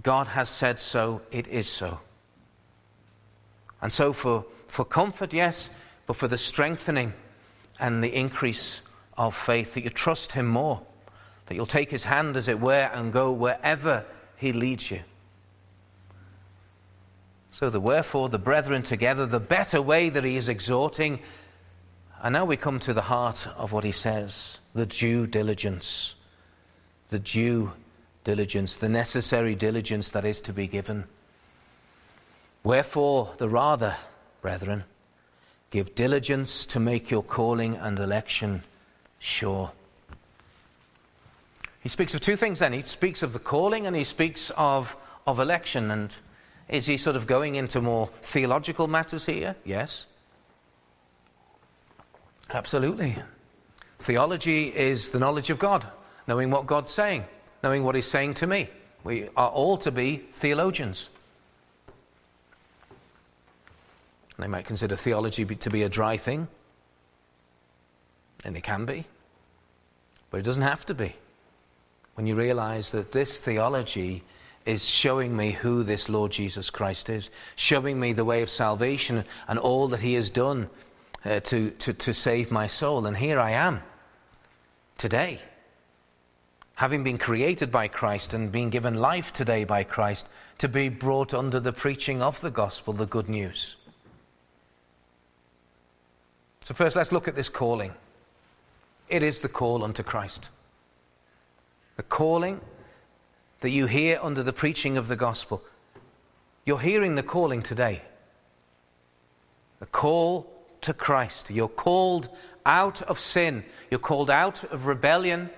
[0.01, 1.99] God has said so, it is so.
[3.81, 5.69] And so, for, for comfort, yes,
[6.05, 7.13] but for the strengthening
[7.79, 8.81] and the increase
[9.17, 10.81] of faith, that you trust Him more,
[11.45, 14.05] that you'll take His hand, as it were, and go wherever
[14.35, 15.01] He leads you.
[17.51, 21.19] So, the wherefore, the brethren together, the better way that He is exhorting.
[22.21, 26.15] And now we come to the heart of what He says the due diligence.
[27.09, 27.73] The due
[28.23, 31.05] diligence, the necessary diligence that is to be given.
[32.67, 33.95] Wherefore, the rather,
[34.41, 34.83] brethren,
[35.69, 38.61] give diligence to make your calling and election
[39.19, 39.71] sure.
[41.79, 42.73] He speaks of two things then.
[42.73, 45.91] He speaks of the calling and he speaks of, of election.
[45.91, 46.13] And
[46.67, 49.55] is he sort of going into more theological matters here?
[49.63, 50.05] Yes.
[52.49, 53.15] Absolutely.
[53.99, 55.87] Theology is the knowledge of God,
[56.27, 57.23] knowing what God's saying,
[57.63, 58.67] knowing what He's saying to me.
[59.05, 61.07] We are all to be theologians.
[64.39, 66.47] They might consider theology to be a dry thing,
[68.43, 69.05] and it can be,
[70.29, 71.15] but it doesn't have to be.
[72.13, 74.23] When you realize that this theology
[74.65, 79.23] is showing me who this Lord Jesus Christ is, showing me the way of salvation
[79.47, 80.69] and all that He has done
[81.25, 83.05] uh, to, to, to save my soul.
[83.05, 83.81] And here I am
[84.97, 85.39] today,
[86.75, 90.27] having been created by Christ and being given life today by Christ,
[90.57, 93.76] to be brought under the preaching of the gospel, the good news.
[96.67, 97.93] So, first, let's look at this calling.
[99.07, 100.49] It is the call unto Christ.
[101.95, 102.59] The calling
[103.61, 105.63] that you hear under the preaching of the gospel.
[106.65, 108.01] You're hearing the calling today.
[109.79, 110.51] The call
[110.81, 111.49] to Christ.
[111.49, 112.27] You're called
[112.65, 113.63] out of sin.
[113.89, 115.51] You're called out of rebellion,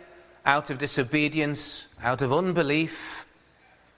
[0.46, 3.26] out of disobedience, out of unbelief,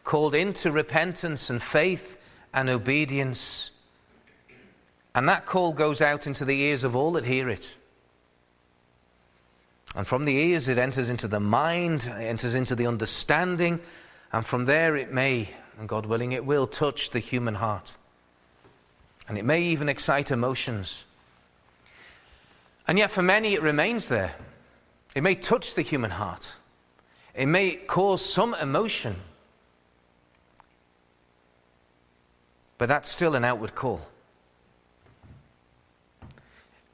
[0.06, 2.16] called into repentance and faith
[2.54, 3.71] and obedience.
[5.14, 7.68] And that call goes out into the ears of all that hear it.
[9.94, 13.82] And from the ears, it enters into the mind, it enters into the understanding,
[14.32, 17.94] and from there, it may, and God willing, it will touch the human heart.
[19.28, 21.04] And it may even excite emotions.
[22.88, 24.36] And yet, for many, it remains there.
[25.14, 26.54] It may touch the human heart,
[27.36, 29.18] it may cause some emotion.
[32.78, 34.02] But that's still an outward call.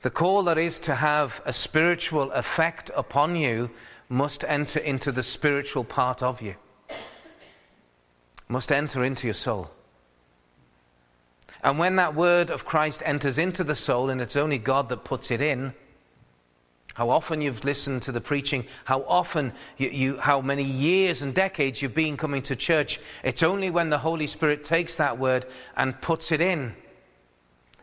[0.01, 3.71] The call that is to have a spiritual effect upon you
[4.09, 6.55] must enter into the spiritual part of you,
[8.47, 9.71] must enter into your soul.
[11.63, 15.03] And when that word of Christ enters into the soul, and it's only God that
[15.03, 15.73] puts it in,
[16.93, 21.33] how often you've listened to the preaching, how often you, you, how many years and
[21.33, 22.99] decades you've been coming to church.
[23.23, 25.45] It's only when the Holy Spirit takes that word
[25.75, 26.75] and puts it in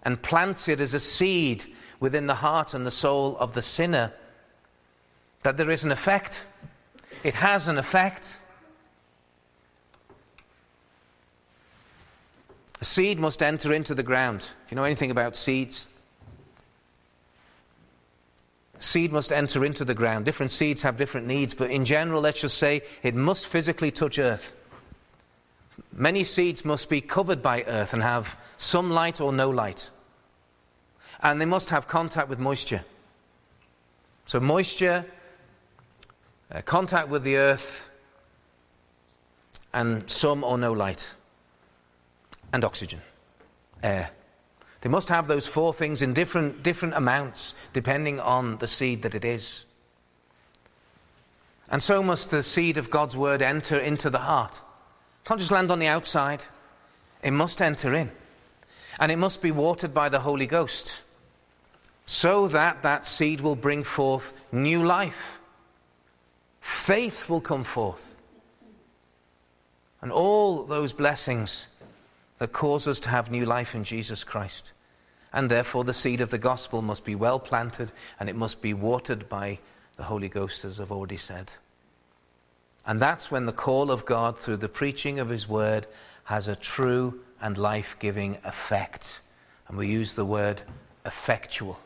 [0.02, 1.64] and plants it as a seed
[2.05, 4.12] within the heart and the soul of the sinner
[5.42, 6.42] that there is an effect.
[7.22, 8.26] It has an effect.
[12.78, 14.42] A seed must enter into the ground.
[14.66, 15.88] If you know anything about seeds,
[18.80, 20.26] seed must enter into the ground.
[20.26, 24.18] Different seeds have different needs, but in general, let's just say it must physically touch
[24.18, 24.55] earth.
[25.90, 29.88] Many seeds must be covered by earth and have some light or no light
[31.24, 32.84] and they must have contact with moisture.
[34.26, 35.06] So, moisture,
[36.52, 37.88] uh, contact with the earth,
[39.72, 41.08] and some or no light,
[42.52, 43.00] and oxygen,
[43.82, 44.10] air.
[44.82, 49.14] They must have those four things in different, different amounts depending on the seed that
[49.14, 49.64] it is.
[51.70, 54.52] And so must the seed of God's word enter into the heart.
[54.52, 56.42] It can't just land on the outside,
[57.22, 58.10] it must enter in.
[59.00, 61.00] And it must be watered by the Holy Ghost
[62.07, 65.38] so that that seed will bring forth new life.
[66.61, 68.16] Faith will come forth.
[70.02, 71.66] And all those blessings
[72.38, 74.72] that cause us to have new life in Jesus Christ.
[75.32, 77.90] And therefore, the seed of the gospel must be well planted
[78.20, 79.59] and it must be watered by
[79.96, 81.52] the Holy Ghost, as I've already said.
[82.86, 85.86] And that's when the call of God through the preaching of His word
[86.24, 89.20] has a true and life giving effect.
[89.68, 90.62] And we use the word
[91.07, 91.78] effectual.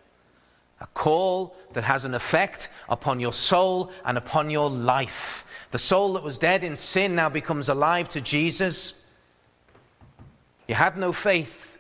[0.81, 5.45] A call that has an effect upon your soul and upon your life.
[5.70, 8.95] The soul that was dead in sin now becomes alive to Jesus.
[10.66, 11.79] You had no faith,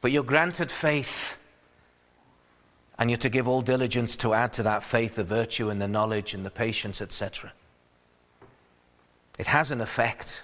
[0.00, 1.36] but you're granted faith.
[2.98, 5.86] And you're to give all diligence to add to that faith the virtue and the
[5.86, 7.52] knowledge and the patience, etc.
[9.38, 10.42] It has an effect.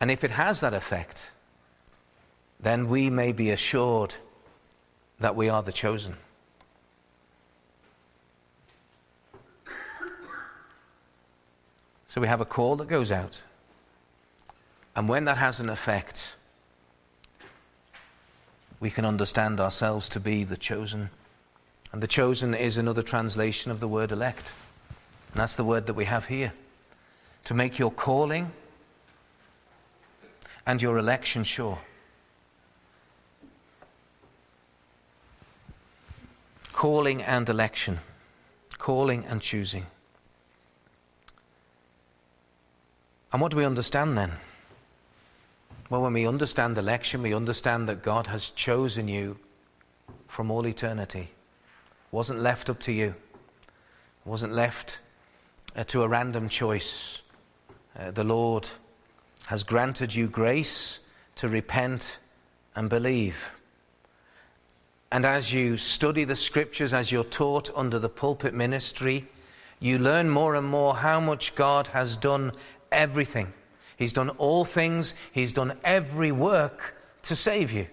[0.00, 1.18] And if it has that effect,
[2.58, 4.16] then we may be assured
[5.20, 6.16] that we are the chosen.
[12.08, 13.40] So we have a call that goes out.
[14.94, 16.36] And when that has an effect,
[18.80, 21.10] we can understand ourselves to be the chosen.
[21.92, 24.46] And the chosen is another translation of the word elect.
[25.32, 26.54] And that's the word that we have here.
[27.44, 28.52] To make your calling
[30.66, 31.78] and your election sure.
[36.76, 37.98] Calling and election,
[38.76, 39.86] calling and choosing.
[43.32, 44.32] And what do we understand then?
[45.88, 49.38] Well, when we understand election, we understand that God has chosen you
[50.28, 51.30] from all eternity.
[51.30, 53.14] It wasn't left up to you.
[54.26, 54.98] It wasn't left
[55.74, 57.22] uh, to a random choice.
[57.98, 58.68] Uh, the Lord
[59.46, 60.98] has granted you grace
[61.36, 62.18] to repent
[62.74, 63.55] and believe.
[65.10, 69.26] And as you study the scriptures, as you're taught under the pulpit ministry,
[69.78, 72.52] you learn more and more how much God has done
[72.90, 73.52] everything.
[73.96, 77.86] He's done all things, He's done every work to save you.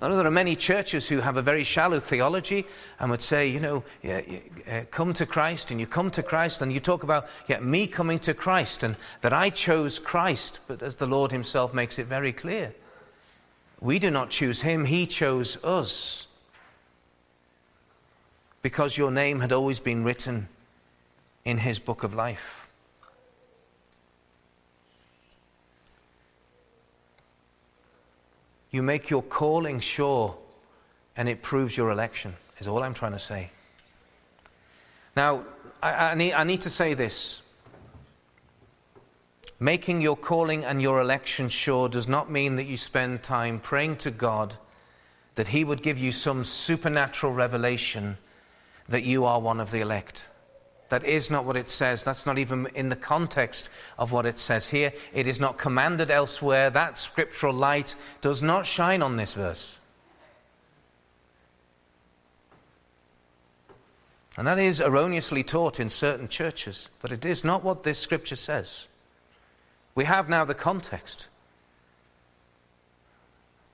[0.00, 2.66] I know there are many churches who have a very shallow theology
[3.00, 4.20] and would say, you know, yeah,
[4.70, 7.86] uh, come to Christ, and you come to Christ, and you talk about yeah, me
[7.86, 10.58] coming to Christ, and that I chose Christ.
[10.66, 12.74] But as the Lord Himself makes it very clear,
[13.80, 16.26] we do not choose him, he chose us.
[18.62, 20.48] Because your name had always been written
[21.44, 22.68] in his book of life.
[28.70, 30.36] You make your calling sure,
[31.16, 33.50] and it proves your election, is all I'm trying to say.
[35.14, 35.44] Now,
[35.82, 37.40] I, I, need, I need to say this.
[39.58, 43.96] Making your calling and your election sure does not mean that you spend time praying
[43.98, 44.56] to God
[45.36, 48.18] that He would give you some supernatural revelation
[48.88, 50.24] that you are one of the elect.
[50.88, 52.04] That is not what it says.
[52.04, 54.92] That's not even in the context of what it says here.
[55.12, 56.70] It is not commanded elsewhere.
[56.70, 59.78] That scriptural light does not shine on this verse.
[64.36, 68.36] And that is erroneously taught in certain churches, but it is not what this scripture
[68.36, 68.86] says.
[69.96, 71.26] We have now the context.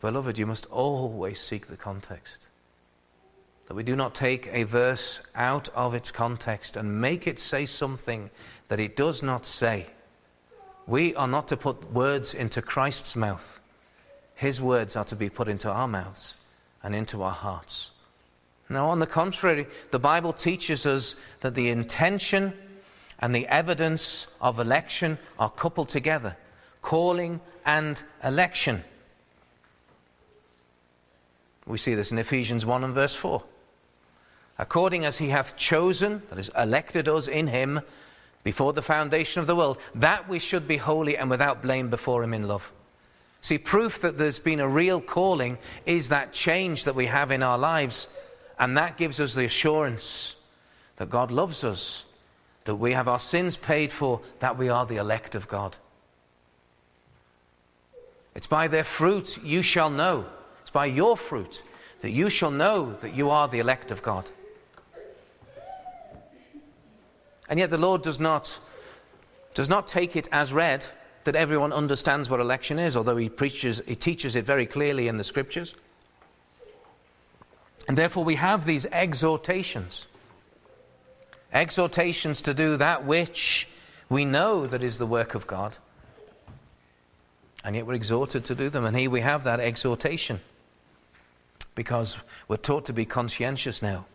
[0.01, 2.39] Beloved, you must always seek the context.
[3.67, 7.67] That we do not take a verse out of its context and make it say
[7.67, 8.31] something
[8.69, 9.89] that it does not say.
[10.87, 13.61] We are not to put words into Christ's mouth.
[14.35, 16.35] His words are to be put into our mouths
[16.85, 17.91] and into our hearts.
[18.69, 22.53] Now, on the contrary, the Bible teaches us that the intention
[23.23, 26.37] and the evidence of election are coupled together
[26.83, 28.83] calling and election.
[31.65, 33.45] We see this in Ephesians 1 and verse 4.
[34.59, 37.83] According as he hath chosen, that is, elected us in him
[38.43, 42.25] before the foundation of the world, that we should be holy and without blame before
[42.25, 42.73] him in love.
[43.41, 47.45] See, proof that there's been a real calling is that change that we have in
[47.45, 48.09] our lives,
[48.59, 50.35] and that gives us the assurance
[50.97, 52.03] that God loves us
[52.65, 55.77] that we have our sins paid for, that we are the elect of God.
[58.35, 60.27] It's by their fruit you shall know.
[60.63, 61.63] It's by your fruit
[62.01, 64.29] that you shall know that you are the elect of God.
[67.49, 68.59] And yet the Lord does not,
[69.55, 70.85] does not take it as read
[71.25, 75.19] that everyone understands what election is, although he, preaches, he teaches it very clearly in
[75.19, 75.75] the scriptures.
[77.87, 80.07] And therefore we have these exhortations
[81.53, 83.69] exhortations to do that which
[84.09, 85.77] we know that is the work of God.
[87.65, 88.85] And yet we're exhorted to do them.
[88.85, 90.41] And here we have that exhortation
[91.75, 92.19] because
[92.49, 94.07] we're taught to be conscientious now.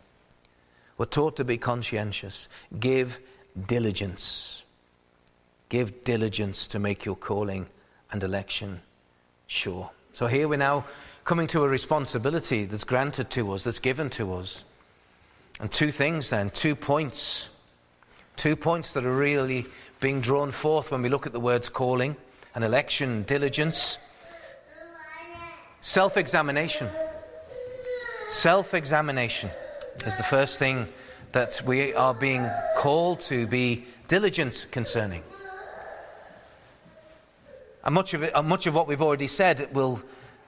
[0.96, 2.48] We're taught to be conscientious.
[2.78, 3.20] Give
[3.66, 4.64] diligence.
[5.68, 7.66] Give diligence to make your calling
[8.10, 8.80] and election
[9.46, 9.90] sure.
[10.12, 10.84] So here we're now
[11.24, 14.64] coming to a responsibility that's granted to us, that's given to us.
[15.60, 17.48] And two things then, two points.
[18.36, 19.66] Two points that are really
[20.00, 22.16] being drawn forth when we look at the words calling
[22.54, 23.98] and election, diligence.
[25.80, 26.88] Self examination.
[28.30, 29.50] Self examination
[30.06, 30.88] is the first thing
[31.32, 35.22] that we are being called to be diligent concerning.
[37.84, 40.02] And much of, it, much of what we've already said will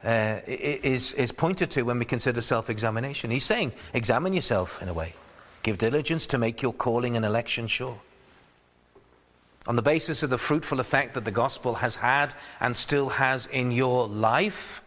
[0.05, 3.31] uh, is, is pointed to when we consider self examination.
[3.31, 5.15] He's saying, examine yourself in a way.
[5.63, 8.01] Give diligence to make your calling and election sure.
[9.67, 13.45] On the basis of the fruitful effect that the gospel has had and still has
[13.47, 14.81] in your life,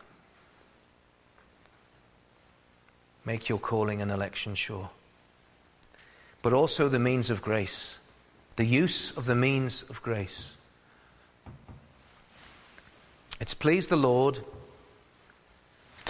[3.23, 4.89] make your calling and election sure.
[6.41, 7.97] But also the means of grace,
[8.55, 10.55] the use of the means of grace.
[13.39, 14.39] It's pleased the Lord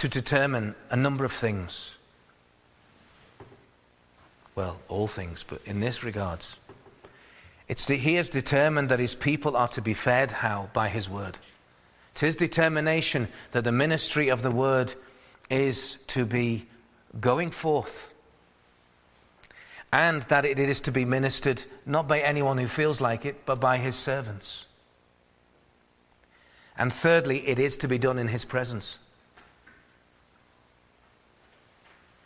[0.04, 1.92] to determine a number of things.
[4.54, 6.56] Well, all things, but in this regards,
[7.68, 10.68] it's that he has determined that his people are to be fed how?
[10.74, 11.38] By his word.
[12.12, 14.92] It's his determination that the ministry of the word
[15.48, 16.66] is to be
[17.18, 18.10] going forth
[19.90, 23.58] and that it is to be ministered not by anyone who feels like it, but
[23.58, 24.66] by his servants.
[26.76, 28.98] And thirdly, it is to be done in his presence.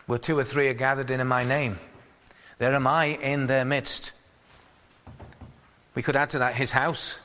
[0.09, 1.78] Where two or three are gathered in my name,
[2.56, 4.12] there am I in their midst.
[5.94, 7.18] We could add to that his house.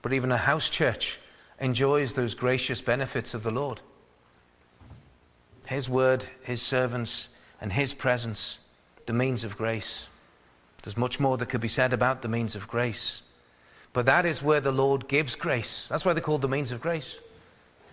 [0.00, 1.18] But even a house church
[1.60, 3.82] enjoys those gracious benefits of the Lord.
[5.66, 7.28] His word, his servants,
[7.60, 8.58] and his presence,
[9.04, 10.06] the means of grace.
[10.82, 13.20] There's much more that could be said about the means of grace.
[13.92, 15.88] But that is where the Lord gives grace.
[15.90, 17.18] That's why they're called the means of grace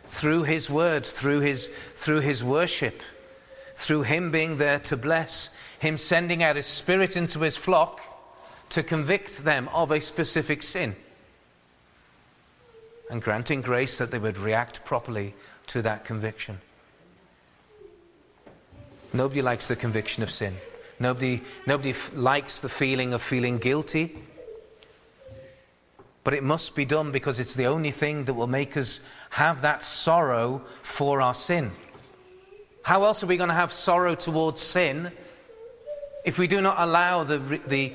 [0.09, 3.01] through His word, through His, through his worship,
[3.75, 5.49] through Him being there to bless,
[5.79, 8.01] Him sending out His Spirit into His flock
[8.69, 10.95] to convict them of a specific sin,
[13.09, 15.33] and granting grace that they would react properly
[15.67, 16.59] to that conviction.
[19.13, 20.55] Nobody likes the conviction of sin.
[20.99, 24.17] Nobody, nobody f- likes the feeling of feeling guilty.
[26.23, 28.99] But it must be done because it's the only thing that will make us
[29.29, 31.71] have that sorrow for our sin.
[32.83, 35.11] How else are we going to have sorrow towards sin
[36.25, 37.37] if we do not allow the,
[37.67, 37.93] the,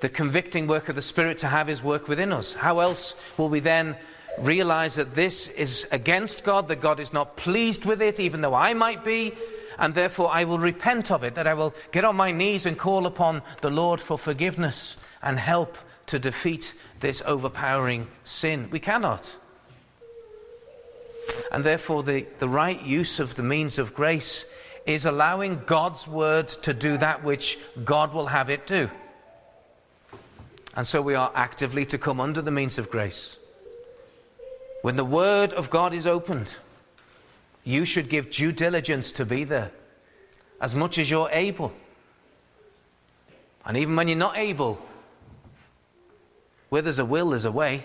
[0.00, 2.52] the convicting work of the Spirit to have His work within us.
[2.52, 3.96] How else will we then
[4.38, 8.54] realize that this is against God, that God is not pleased with it, even though
[8.54, 9.34] I might be,
[9.78, 12.78] and therefore I will repent of it, that I will get on my knees and
[12.78, 15.76] call upon the Lord for forgiveness and help
[16.06, 18.68] to defeat this overpowering sin?
[18.70, 19.30] We cannot.
[21.50, 24.44] And therefore, the, the right use of the means of grace
[24.86, 28.90] is allowing God's word to do that which God will have it do.
[30.74, 33.36] And so we are actively to come under the means of grace.
[34.82, 36.48] When the word of God is opened,
[37.64, 39.72] you should give due diligence to be there
[40.60, 41.72] as much as you're able.
[43.64, 44.80] And even when you're not able,
[46.68, 47.82] where there's a will, there's a way.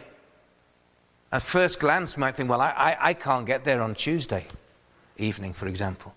[1.32, 4.48] At first glance, might think, well, I, I, I can't get there on Tuesday
[5.18, 6.14] evening, for example.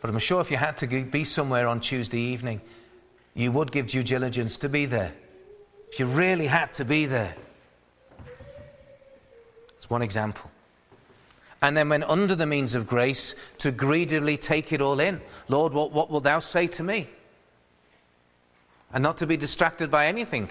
[0.00, 2.60] But I'm sure if you had to be somewhere on Tuesday evening,
[3.34, 5.12] you would give due diligence to be there.
[5.90, 7.34] If you really had to be there.
[9.78, 10.50] It's one example.
[11.62, 15.20] And then, when under the means of grace, to greedily take it all in.
[15.48, 17.08] Lord, what, what will thou say to me?
[18.92, 20.50] And not to be distracted by anything,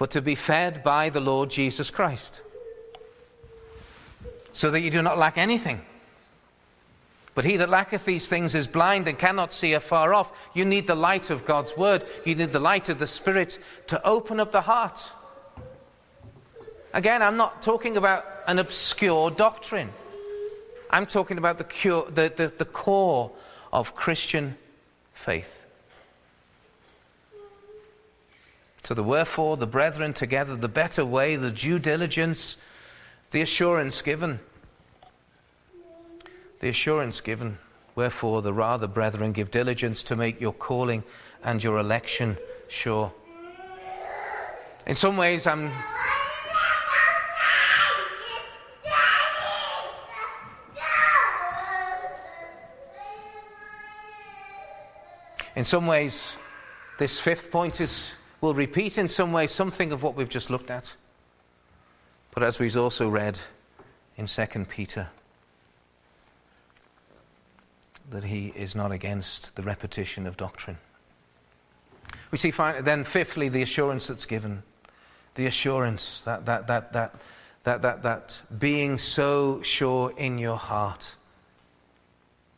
[0.00, 2.40] but to be fed by the Lord Jesus Christ.
[4.54, 5.82] So that you do not lack anything.
[7.34, 10.32] But he that lacketh these things is blind and cannot see afar off.
[10.54, 12.02] You need the light of God's word.
[12.24, 13.58] You need the light of the Spirit
[13.88, 14.98] to open up the heart.
[16.94, 19.90] Again, I'm not talking about an obscure doctrine.
[20.88, 23.32] I'm talking about the, cure, the, the, the core
[23.70, 24.56] of Christian
[25.12, 25.59] faith.
[28.82, 32.56] So, the wherefore, the brethren together, the better way, the due diligence,
[33.30, 34.40] the assurance given
[36.60, 37.58] the assurance given.
[37.94, 41.02] Wherefore, the rather, brethren, give diligence to make your calling
[41.42, 42.36] and your election
[42.68, 43.12] sure.
[44.86, 45.70] In some ways, I'm.
[55.56, 56.36] In some ways,
[56.98, 58.08] this fifth point is,
[58.40, 60.94] will repeat in some way something of what we've just looked at.
[62.32, 63.38] But as we've also read
[64.16, 65.08] in 2 Peter
[68.10, 70.78] that he is not against the repetition of doctrine.
[72.30, 74.62] We see then, fifthly, the assurance that's given.
[75.36, 77.14] The assurance that, that, that, that,
[77.64, 81.14] that, that, that being so sure in your heart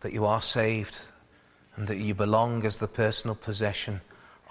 [0.00, 0.96] that you are saved
[1.76, 4.00] and that you belong as the personal possession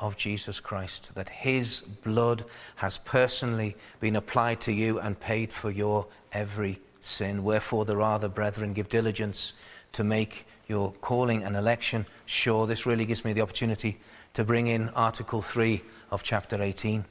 [0.01, 2.43] of Jesus Christ, that his blood
[2.77, 7.43] has personally been applied to you and paid for your every sin.
[7.43, 9.53] Wherefore, the rather, brethren, give diligence
[9.93, 12.65] to make your calling and election sure.
[12.65, 13.99] This really gives me the opportunity
[14.33, 17.05] to bring in Article 3 of chapter 18.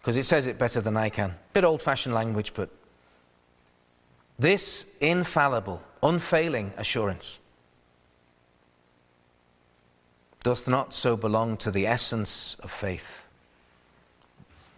[0.00, 1.34] Because it says it better than I can.
[1.52, 2.68] Bit old fashioned language, but
[4.38, 7.38] this infallible, unfailing assurance
[10.44, 13.26] doth not so belong to the essence of faith,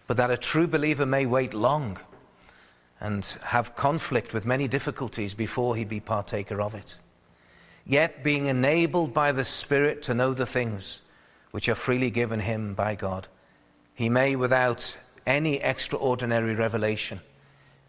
[0.07, 1.99] but that a true believer may wait long
[2.99, 6.97] and have conflict with many difficulties before he be partaker of it
[7.87, 11.01] yet being enabled by the Spirit to know the things
[11.51, 13.27] which are freely given him by God,
[13.95, 17.21] he may, without any extraordinary revelation,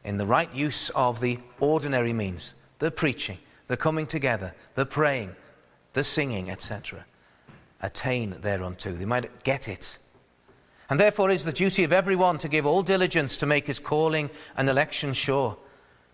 [0.04, 5.34] in the right use of the ordinary means, the preaching, the coming together, the praying,
[5.92, 7.04] the singing, etc.,
[7.80, 8.92] attain thereunto.
[8.92, 9.98] They might get it.
[10.90, 14.30] And therefore is the duty of everyone to give all diligence to make his calling
[14.56, 15.56] and election sure,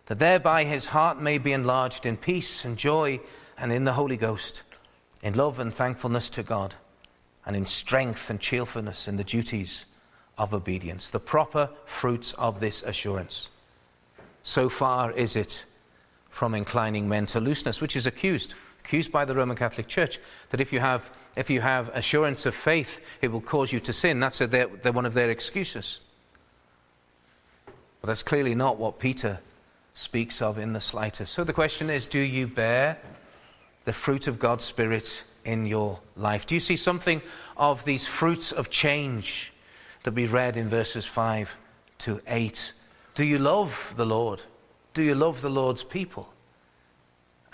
[0.06, 3.20] that thereby his heart may be enlarged in peace and joy
[3.56, 4.62] and in the Holy Ghost,
[5.22, 6.74] in love and thankfulness to God,
[7.46, 9.84] and in strength and cheerfulness in the duties
[10.36, 13.50] of obedience, the proper fruits of this assurance.
[14.42, 15.64] So far is it
[16.28, 18.54] from inclining men to looseness, which is accused,
[18.84, 20.20] accused by the Roman Catholic Church,
[20.50, 23.92] that if you have, if you have assurance of faith, it will cause you to
[23.92, 24.20] sin.
[24.20, 26.00] That's a, they're, they're one of their excuses.
[28.00, 29.40] But that's clearly not what Peter
[29.94, 31.32] speaks of in the slightest.
[31.32, 32.98] So the question is do you bear
[33.86, 36.46] the fruit of God's Spirit in your life?
[36.46, 37.22] Do you see something
[37.56, 39.52] of these fruits of change
[40.02, 41.56] that we read in verses 5
[42.00, 42.72] to 8?
[43.14, 44.42] Do you love the Lord?
[44.92, 46.33] Do you love the Lord's people?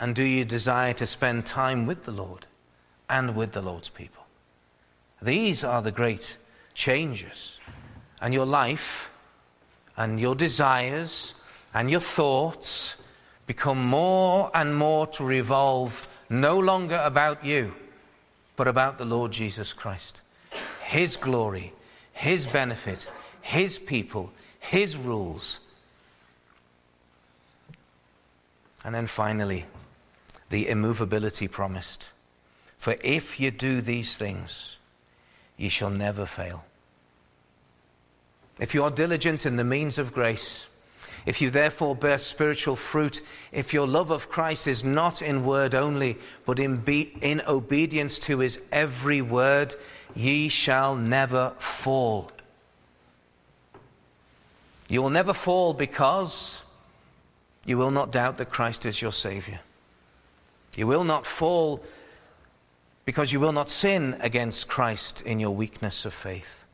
[0.00, 2.46] And do you desire to spend time with the Lord
[3.08, 4.24] and with the Lord's people?
[5.20, 6.38] These are the great
[6.72, 7.58] changes.
[8.22, 9.10] And your life
[9.98, 11.34] and your desires
[11.74, 12.96] and your thoughts
[13.46, 17.74] become more and more to revolve no longer about you,
[18.56, 20.22] but about the Lord Jesus Christ.
[20.82, 21.74] His glory,
[22.14, 23.06] His benefit,
[23.42, 25.58] His people, His rules.
[28.82, 29.66] And then finally,
[30.50, 32.06] the immovability promised.
[32.78, 34.76] For if you do these things,
[35.56, 36.64] ye shall never fail.
[38.58, 40.66] If you are diligent in the means of grace,
[41.26, 43.22] if you therefore bear spiritual fruit,
[43.52, 48.18] if your love of Christ is not in word only, but in, be, in obedience
[48.20, 49.74] to his every word,
[50.14, 52.32] ye shall never fall.
[54.88, 56.60] You will never fall because
[57.64, 59.60] you will not doubt that Christ is your Savior.
[60.76, 61.82] You will not fall
[63.04, 66.64] because you will not sin against Christ in your weakness of faith.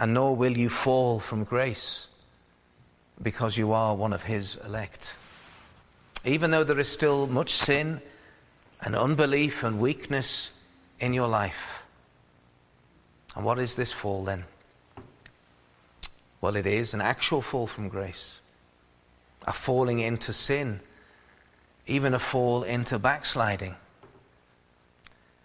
[0.00, 2.06] And nor will you fall from grace
[3.20, 5.12] because you are one of His elect.
[6.24, 8.00] Even though there is still much sin
[8.80, 10.50] and unbelief and weakness
[11.00, 11.82] in your life.
[13.34, 14.44] And what is this fall then?
[16.40, 18.38] Well, it is an actual fall from grace,
[19.46, 20.80] a falling into sin,
[21.88, 23.74] even a fall into backsliding.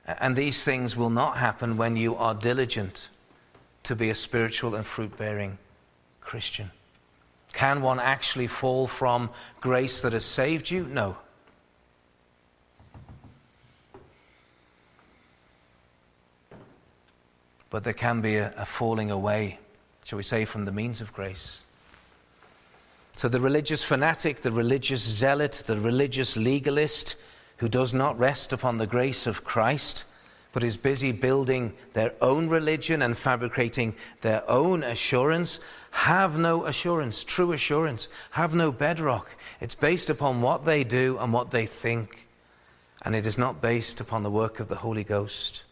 [0.06, 3.10] And these things will not happen when you are diligent
[3.84, 5.58] to be a spiritual and fruit bearing
[6.22, 6.72] Christian.
[7.54, 9.30] Can one actually fall from
[9.62, 10.86] grace that has saved you?
[10.86, 11.18] No.
[17.70, 19.60] But there can be a, a, falling away,
[20.04, 21.63] shall we say, from the means of grace.
[23.16, 27.16] So the religious fanatic, the religious zealot, the religious legalist
[27.58, 30.06] who does not rest upon the grace of Christ,
[30.52, 35.60] but is busy building their own religion and fabricating their own assurance,
[35.92, 39.36] have no assurance, true assurance, have no bedrock.
[39.60, 42.28] It's based upon what they do and what they think,
[43.02, 45.64] and it is not based upon the work of the Holy Ghost.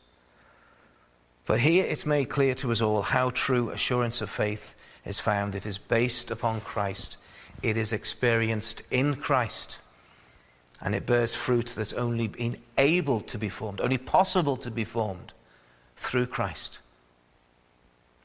[1.45, 5.53] But here it's made clear to us all how true assurance of faith is found.
[5.53, 7.17] It is based upon Christ,
[7.61, 9.77] it is experienced in Christ
[10.81, 14.83] and it bears fruit that's only been able to be formed, only possible to be
[14.83, 15.33] formed
[15.95, 16.79] through Christ.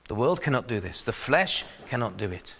[0.08, 2.54] The world cannot do this, the flesh cannot do it.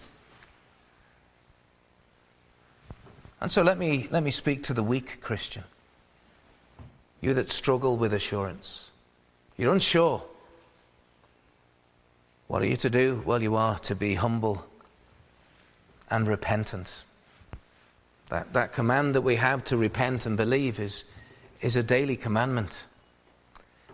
[3.41, 5.65] And so let me, let me speak to the weak Christian.
[7.21, 8.91] You that struggle with assurance.
[9.57, 10.23] You're unsure.
[12.47, 13.23] What are you to do?
[13.25, 14.67] Well, you are to be humble
[16.11, 16.93] and repentant.
[18.29, 21.05] That, that command that we have to repent and believe is,
[21.61, 22.85] is a daily commandment.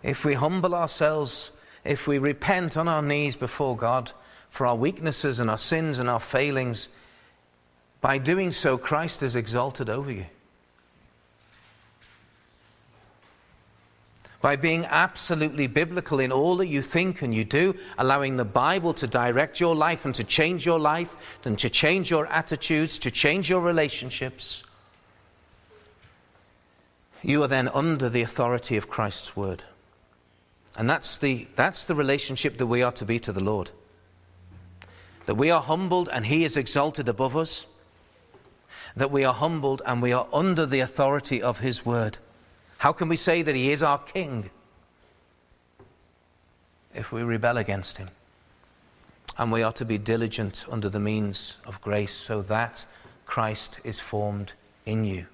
[0.01, 1.51] If we humble ourselves,
[1.83, 4.11] if we repent on our knees before God
[4.49, 6.89] for our weaknesses and our sins and our failings,
[8.01, 10.25] by doing so, Christ is exalted over you.
[14.43, 18.93] By being absolutely biblical in all that you think and you do, allowing the Bible
[18.93, 21.15] to direct your life and to change your life
[21.45, 24.61] and to change your attitudes, to change your relationships,
[27.21, 29.63] you are then under the authority of Christ's word.
[30.75, 33.71] And that's the, that's the relationship that we are to be to the Lord.
[35.25, 37.65] That we are humbled and He is exalted above us.
[38.93, 42.17] That we are humbled and we are under the authority of His word.
[42.83, 44.49] How can we say that he is our king
[46.93, 48.09] if we rebel against him?
[49.37, 52.83] And we are to be diligent under the means of grace so that
[53.25, 54.51] Christ is formed
[54.85, 55.27] in you.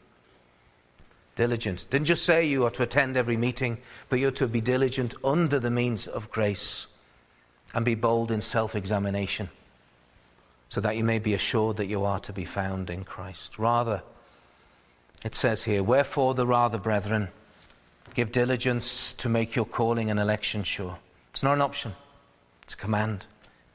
[1.34, 1.88] Diligent.
[1.89, 5.59] Didn't just say you are to attend every meeting, but you're to be diligent under
[5.59, 6.85] the means of grace
[7.73, 9.49] and be bold in self examination
[10.69, 13.57] so that you may be assured that you are to be found in Christ.
[13.57, 14.03] Rather,
[15.26, 17.30] it says here, Wherefore the rather, brethren,
[18.14, 20.98] Give diligence to make your calling and election sure.
[21.31, 21.94] It's not an option,
[22.64, 23.26] it's a command.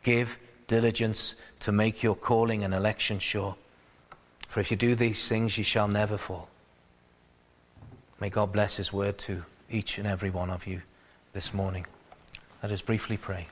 [0.02, 3.56] Give diligence to make your calling and election sure.
[4.48, 6.48] For if you do these things, you shall never fall.
[8.20, 10.82] May God bless His word to each and every one of you
[11.32, 11.86] this morning.
[12.62, 13.48] Let us briefly pray.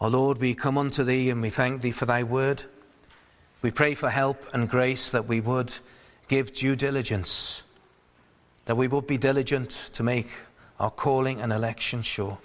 [0.00, 2.64] O Lord, we come unto Thee and we thank Thee for Thy word.
[3.62, 5.72] We pray for help and grace that we would
[6.28, 7.62] give due diligence
[8.66, 10.28] that we would be diligent to make
[10.80, 12.38] our calling and election sure,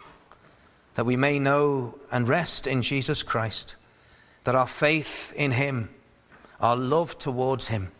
[0.96, 3.76] that we may know and rest in Jesus Christ,
[4.44, 5.90] that our faith in Him,
[6.60, 7.92] our love towards Him,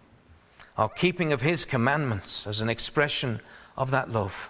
[0.78, 3.42] our keeping of His commandments as an expression
[3.78, 4.50] of that love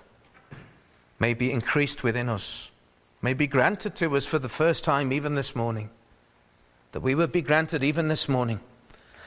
[1.20, 2.72] may be increased within us,
[3.22, 5.90] may be granted to us for the first time even this morning,
[6.92, 8.60] that we would be granted even this morning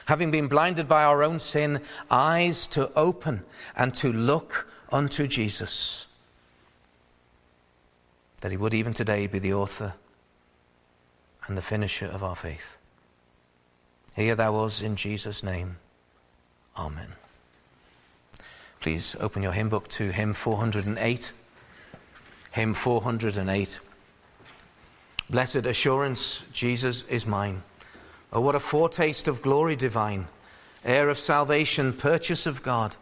[0.05, 3.43] having been blinded by our own sin, eyes to open
[3.75, 6.05] and to look unto Jesus,
[8.41, 9.93] that he would even today be the author
[11.47, 12.77] and the finisher of our faith.
[14.15, 15.77] Hear thou us in Jesus' name.
[16.77, 17.13] Amen.
[18.79, 21.31] Please open your hymn book to hymn 408.
[22.51, 23.79] Hymn 408.
[25.29, 27.63] Blessed assurance, Jesus is mine.
[28.35, 30.27] Oh, what a foretaste of glory divine,
[30.83, 32.95] heir of salvation, purchase of God,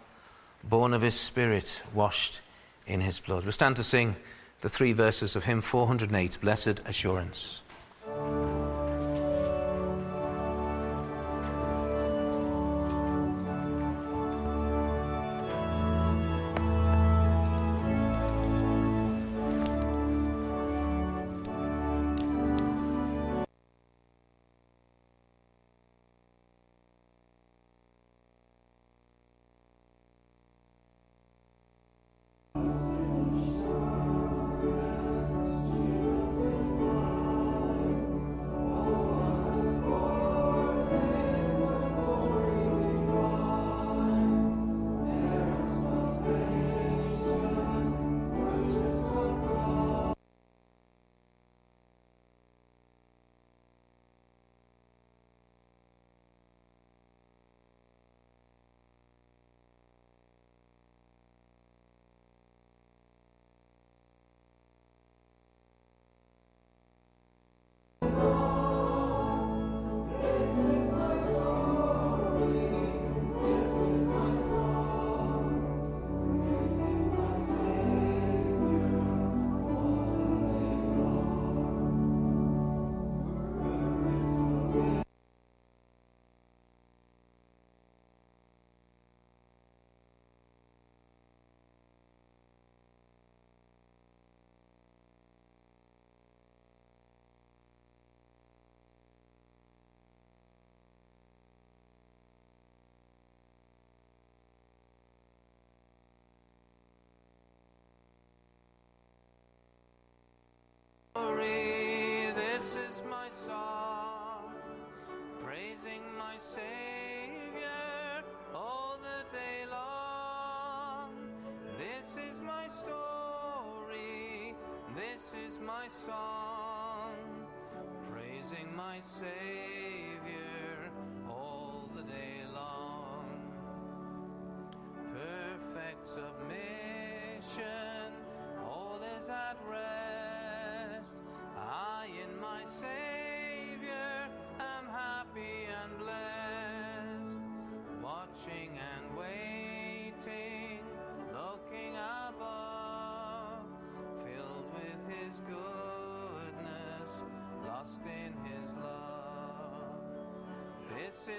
[0.62, 2.41] born of his Spirit, washed
[2.86, 3.45] in his blood.
[3.45, 4.18] We stand to sing
[4.60, 7.62] the three verses of hymn 408, Blessed Assurance.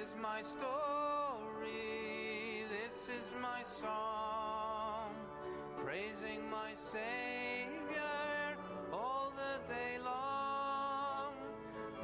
[0.01, 1.67] Is my story,
[2.71, 5.15] this is my song,
[5.85, 8.57] praising my Savior
[8.93, 11.35] all the day long.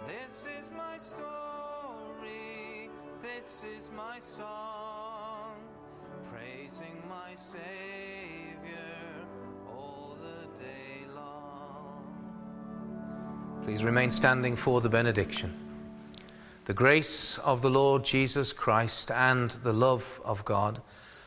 [0.06, 2.90] This is my story,
[3.22, 5.56] this is my song,
[6.30, 8.96] praising my Savior
[9.66, 12.04] all the day long.
[13.64, 15.67] Please remain standing for the benediction.
[16.68, 20.82] The grace of the Lord Jesus Christ and the love of God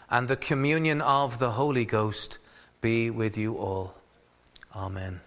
[0.08, 2.38] and the communion of the Holy Ghost
[2.80, 3.96] be with you all.
[4.76, 5.22] Amen.